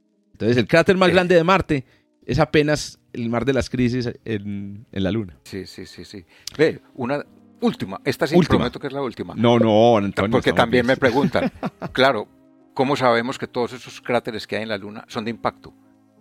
[0.42, 1.12] Entonces el cráter más Eh.
[1.12, 1.84] grande de Marte
[2.26, 5.38] es apenas el mar de las crisis en, en la Luna.
[5.44, 6.24] Sí, sí, sí, sí.
[6.58, 7.24] Ve, una
[7.60, 8.00] última.
[8.04, 8.58] Esta sí Última.
[8.58, 9.34] prometo que es la última.
[9.36, 10.30] No, no, Antonio.
[10.32, 11.52] Porque también me preguntan,
[11.92, 12.26] claro,
[12.74, 15.72] ¿cómo sabemos que todos esos cráteres que hay en la Luna son de impacto?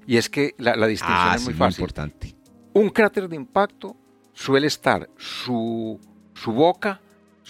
[0.06, 1.82] Y es que la, la distinción Ah, es sí, muy muy fácil.
[1.82, 2.36] importante.
[2.74, 3.96] Un cráter de impacto
[4.34, 6.00] suele estar su,
[6.34, 7.02] su boca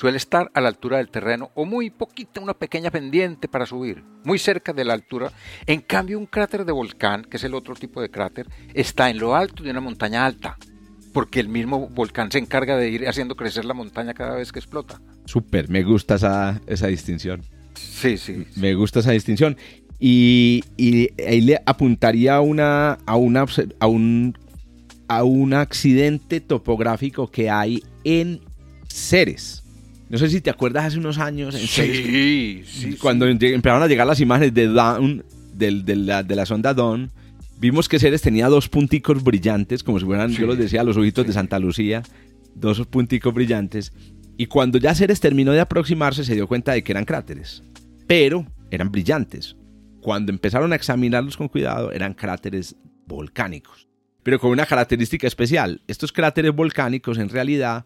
[0.01, 4.03] suele estar a la altura del terreno o muy poquita, una pequeña pendiente para subir,
[4.23, 5.31] muy cerca de la altura.
[5.67, 9.19] En cambio, un cráter de volcán, que es el otro tipo de cráter, está en
[9.19, 10.57] lo alto de una montaña alta,
[11.13, 14.57] porque el mismo volcán se encarga de ir haciendo crecer la montaña cada vez que
[14.57, 14.99] explota.
[15.25, 17.43] Súper, me gusta esa, esa distinción.
[17.75, 18.47] Sí, sí.
[18.55, 19.55] Me gusta esa distinción.
[19.99, 23.45] Y, y ahí le apuntaría a, una, a, una,
[23.79, 24.35] a, un,
[25.07, 28.41] a un accidente topográfico que hay en
[28.87, 29.60] Ceres.
[30.11, 34.05] No sé si te acuerdas hace unos años en Sí, sí, cuando empezaron a llegar
[34.05, 37.09] las imágenes de Dawn, del- de, la, de la sonda Dawn,
[37.59, 40.97] vimos que Ceres tenía dos punticos brillantes, como si fueran, Sí, yo los decía, los
[40.97, 41.33] ojitos de.
[41.33, 42.03] Santa Lucía,
[42.55, 43.93] dos punticos brillantes.
[44.37, 47.63] Y cuando ya Ceres terminó de aproximarse, se dio cuenta de que eran cráteres,
[48.07, 49.55] pero eran brillantes.
[50.01, 53.87] Cuando empezaron a examinarlos con cuidado, eran cráteres volcánicos,
[54.23, 55.81] pero con una característica especial.
[55.87, 57.85] Estos cráteres volcánicos en realidad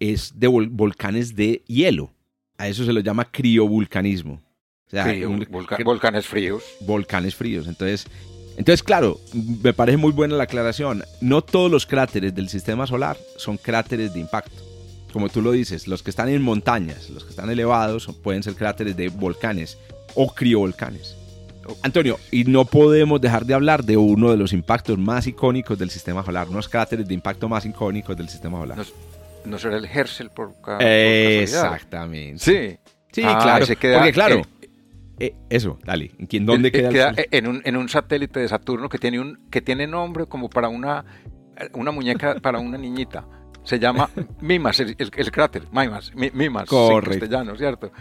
[0.00, 2.10] es de vol- volcanes de hielo.
[2.58, 4.40] A eso se lo llama criovulcanismo.
[4.86, 6.62] O sea, Frío, un- volca- que- volcanes fríos.
[6.80, 7.66] volcanes fríos.
[7.66, 8.06] Entonces,
[8.56, 9.18] entonces, claro,
[9.62, 11.02] me parece muy buena la aclaración.
[11.20, 14.62] No todos los cráteres del sistema solar son cráteres de impacto.
[15.12, 18.54] Como tú lo dices, los que están en montañas, los que están elevados, pueden ser
[18.54, 19.78] cráteres de volcanes
[20.14, 21.16] o criovolcanes.
[21.82, 25.88] Antonio, y no podemos dejar de hablar de uno de los impactos más icónicos del
[25.90, 28.84] sistema solar, unos cráteres de impacto más icónicos del sistema solar.
[29.44, 30.54] No será el Herschel por.
[30.80, 32.38] Exactamente.
[32.38, 32.78] Sí.
[33.12, 33.66] Sí, Ah, claro.
[33.78, 34.44] queda porque claro, en-
[35.20, 36.10] eh, eso, dale.
[36.18, 39.48] ¿En ¿Dónde Eh, queda, el en, un, en un satélite de Saturno que tiene un
[39.50, 41.04] que tiene nombre como para una
[41.74, 43.24] una muñeca para una niñita.
[43.62, 47.10] Se llama Mimas, el, el- el cráter, Mimas, Mi- Mimas, en Correcto.
[47.20, 47.92] castellano, ¿cierto?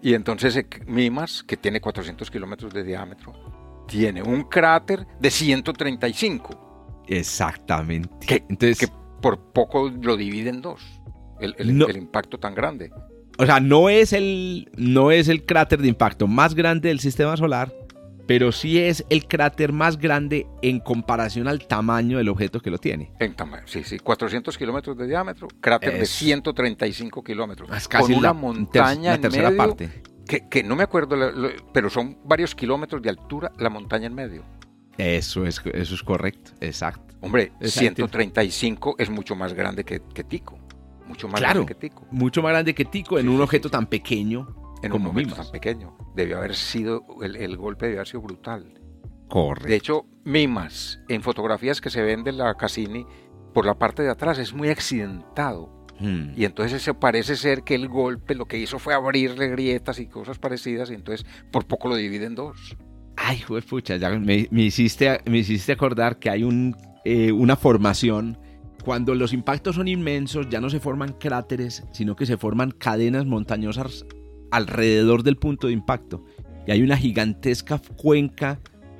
[0.00, 7.02] Y entonces eh, Mimas, que tiene 400 kilómetros de diámetro, tiene un cráter de 135,
[7.08, 8.26] Exactamente.
[8.26, 8.86] que, Entonces, que
[9.22, 10.82] por poco lo divide en dos,
[11.40, 11.86] el, el- No.
[11.88, 12.90] el impacto tan grande.
[13.38, 17.36] o sea, no es el no es el cráter de impacto más grande del sistema
[17.38, 17.72] solar,
[18.26, 22.78] pero sí es el cráter más grande en comparación al tamaño del objeto que lo
[22.78, 23.10] tiene.
[23.18, 28.12] En tamaño, sí, sí, 400 kilómetros de diámetro, cráter de Es- 135 kilómetros, Es casi
[28.12, 30.02] con una la, montaña la en tercera medio, parte.
[30.26, 31.16] que, que no me acuerdo,
[31.72, 34.44] pero son varios kilómetros de altura la montaña en medio.
[34.98, 37.11] Eso es eso es correcto, exacto.
[37.22, 38.06] Hombre, Exacto.
[38.06, 40.58] 135 es mucho más grande que, que Tico,
[41.06, 41.60] mucho más Claro.
[41.64, 44.54] grande que Tico, Mucho más grande que Tico en Sí, un objeto sí, tan pequeño
[44.82, 45.46] en como un momento Mimas.
[45.46, 45.96] tan pequeño.
[46.16, 48.74] Debió haber sido, el, el golpe debió haber sido brutal.
[49.28, 49.68] Correcto.
[49.68, 53.06] De hecho, Mimas, en fotografías que se ven de la Cassini,
[53.54, 55.86] por la parte de atrás es muy accidentado.
[56.00, 56.32] Hmm.
[56.36, 60.06] Y entonces eso parece ser que el golpe lo que hizo fue abrirle grietas y
[60.08, 62.76] cosas parecidas y entonces por poco lo divide en dos.
[63.16, 66.74] Ay, pucha, ya me, me hiciste, me hiciste acordar que hay un,
[67.04, 68.38] eh, una formación
[68.84, 73.26] cuando los impactos son inmensos, ya no se forman cráteres, sino que se forman cadenas
[73.26, 74.04] montañosas
[74.50, 76.24] alrededor del punto de impacto.
[76.66, 78.58] Y hay una gigantesca cuenca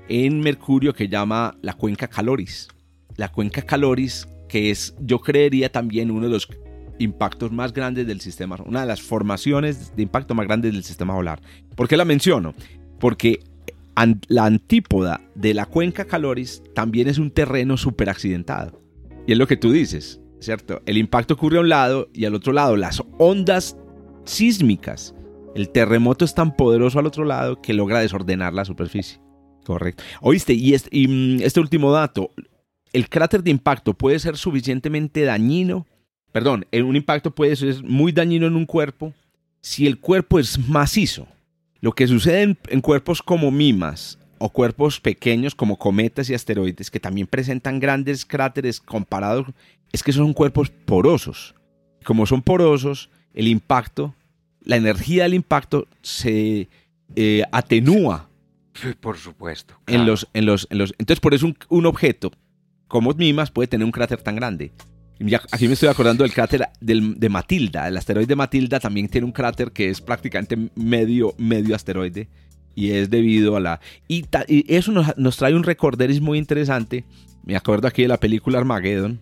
[0.08, 2.68] en Mercurio que llama la cuenca Caloris.
[3.16, 6.48] La cuenca Caloris, que es, yo creería también uno de los
[6.98, 11.14] impactos más grandes del sistema, una de las formaciones de impacto más grandes del sistema
[11.14, 11.40] solar.
[11.74, 12.54] ¿Por qué la menciono?
[13.00, 13.40] Porque
[14.28, 18.80] la antípoda de la cuenca Caloris también es un terreno súper accidentado.
[19.26, 20.82] Y es lo que tú dices, ¿cierto?
[20.86, 23.76] El impacto ocurre a un lado y al otro lado las ondas
[24.24, 25.14] sísmicas.
[25.54, 29.20] El terremoto es tan poderoso al otro lado que logra desordenar la superficie.
[29.64, 30.02] Correcto.
[30.20, 32.30] Oíste, y este, y mm, este último dato,
[32.92, 35.86] el cráter de impacto puede ser suficientemente dañino,
[36.32, 39.12] perdón, un impacto puede ser muy dañino en un cuerpo
[39.60, 41.28] si el cuerpo es macizo.
[41.82, 47.00] Lo que sucede en, cuerpos como mimas o cuerpos pequeños como cometas y asteroides que
[47.00, 49.48] también presentan grandes cráteres comparados,
[49.90, 51.56] es que son cuerpos porosos.
[52.04, 54.14] Como son porosos, el impacto,
[54.62, 56.68] la energía del impacto se
[57.16, 58.28] eh, atenúa.
[59.00, 59.74] por supuesto.
[59.88, 62.30] En, los, en, los, en los, entonces, por eso un, objeto
[62.86, 64.70] como Mimas puede tener un cráter tan grande.
[65.50, 67.88] Aquí me estoy acordando del cráter de Matilda.
[67.88, 72.28] El asteroide Matilda también tiene un cráter que es prácticamente medio, medio asteroide.
[72.74, 73.80] Y es debido a la...
[74.08, 74.24] Y,
[74.68, 77.04] eso nos, trae un recorderis muy interesante.
[77.44, 79.20] Me acuerdo aquí de la película Armageddon.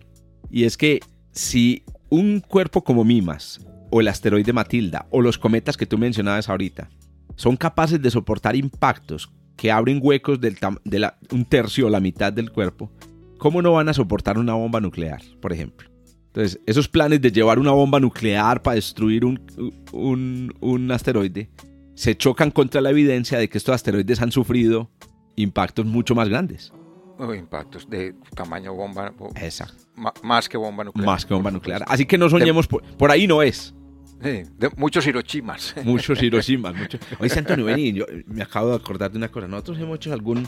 [0.49, 5.75] Y es que si un cuerpo como Mimas, o el asteroide Matilda, o los cometas
[5.75, 6.89] que tú mencionabas ahorita,
[7.35, 12.33] son capaces de soportar impactos que abren huecos del de un tercio o la mitad
[12.33, 12.91] del cuerpo,
[13.37, 15.90] ¿cómo no van a soportar una bomba nuclear, por ejemplo?
[16.33, 21.49] Entonces, esos planes de llevar una bomba nuclear para destruir un, un, asteroide
[21.93, 24.89] se chocan contra la evidencia de que estos asteroides han sufrido
[25.35, 26.71] impactos mucho más grandes.
[27.37, 29.13] impactos de tamaño bomba.
[29.35, 29.83] Exacto.
[30.23, 31.05] Más que bomba nuclear.
[31.05, 31.83] Más que bomba nuclear.
[31.87, 33.73] Así que no soñemos, por, ahí no es.
[34.23, 35.75] Sí, de muchos Hiroshimas.
[35.83, 36.75] Muchos Hiroshimas.
[36.75, 37.01] Muchos.
[37.19, 39.47] Oye, Antonio, vení, yo me acabo de acordar de una cosa.
[39.47, 40.47] Nosotros hemos hecho algún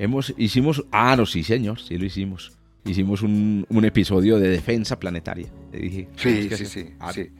[0.00, 2.52] Hemos, hicimos, ah, no, sí, señor, sí lo hicimos.
[2.84, 5.48] Hicimos un, un episodio de defensa planetaria.
[5.70, 6.08] Te dije.
[6.16, 6.94] Sí, sí, sí.
[6.98, 7.30] Ah, sí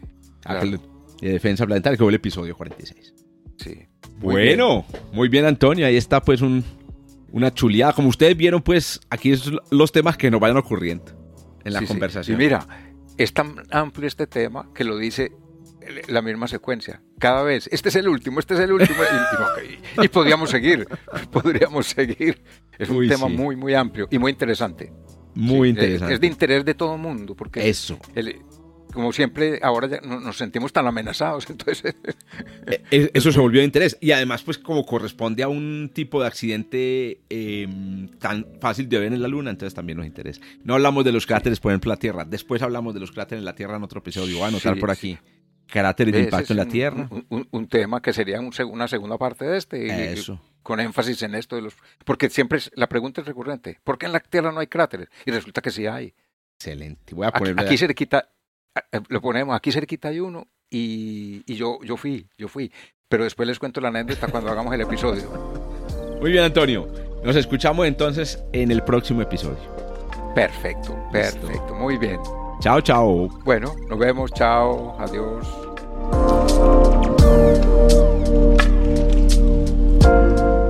[1.21, 3.15] De defensa planetaria, que fue el episodio 46.
[3.57, 3.87] Sí.
[4.19, 5.87] bueno, muy bien, Antonio.
[5.87, 6.65] Ahí está, pues, un,
[7.33, 7.93] una chuleada.
[7.93, 11.05] Como ustedes vieron, pues, aquí son los temas que nos vayan ocurriendo
[11.65, 12.41] en la conversación.
[12.41, 12.67] Y mira,
[13.17, 15.33] es tan amplio este tema que lo dice
[16.09, 17.03] la misma secuencia.
[17.19, 18.99] Cada vez, este es el último, este es el último.
[20.03, 20.87] Y, podríamos seguir,
[21.33, 22.43] podríamos seguir.
[22.79, 24.93] Es un tema muy, muy amplio y muy interesante.
[25.35, 26.15] Muy interesante.
[26.15, 27.99] Es de interés de todo el mundo, porque eso.
[28.93, 31.95] como siempre, ahora ya nos sentimos tan amenazados, entonces...
[32.67, 33.97] E, e, eso se volvió de interés.
[34.01, 39.13] Y además, pues como corresponde a un tipo de accidente em, tan fácil de ver
[39.13, 40.41] en la Luna, entonces también nos interesa.
[40.65, 42.25] No hablamos de los cráteres, por ejemplo, en la Tierra.
[42.25, 44.37] Después hablamos de los cráteres en la Tierra en otro episodio.
[44.37, 45.19] Voy a anotar por aquí
[45.71, 47.09] carácter de impacto en la Tierra.
[47.29, 50.13] Un, tema que sería una segunda parte de este.
[50.13, 50.41] Eso.
[50.63, 51.75] Con énfasis en esto de los.
[52.05, 55.09] Porque siempre la pregunta es recurrente: ¿por qué en la Tierra no hay cráteres?
[55.27, 56.15] Y resulta que sí hay.
[56.59, 57.15] Excelente.
[57.15, 58.29] Voy a aquí, aquí quita
[58.93, 62.73] eh, lo ponemos, aquí cerquita hay uno y, y, yo, yo fui, yo fui.
[63.09, 65.29] Pero después les cuento la anécdota cuando hagamos el episodio.
[66.21, 66.89] Muy bien, Antonio.
[67.25, 69.59] Nos escuchamos entonces en el próximo episodio.
[70.35, 71.75] Perfecto, perfecto.
[71.75, 72.21] Muy bien.
[72.61, 73.29] Chao, chao.
[73.45, 74.33] Bueno, nos vemos.
[74.33, 74.97] Chao.
[75.01, 76.50] Adiós.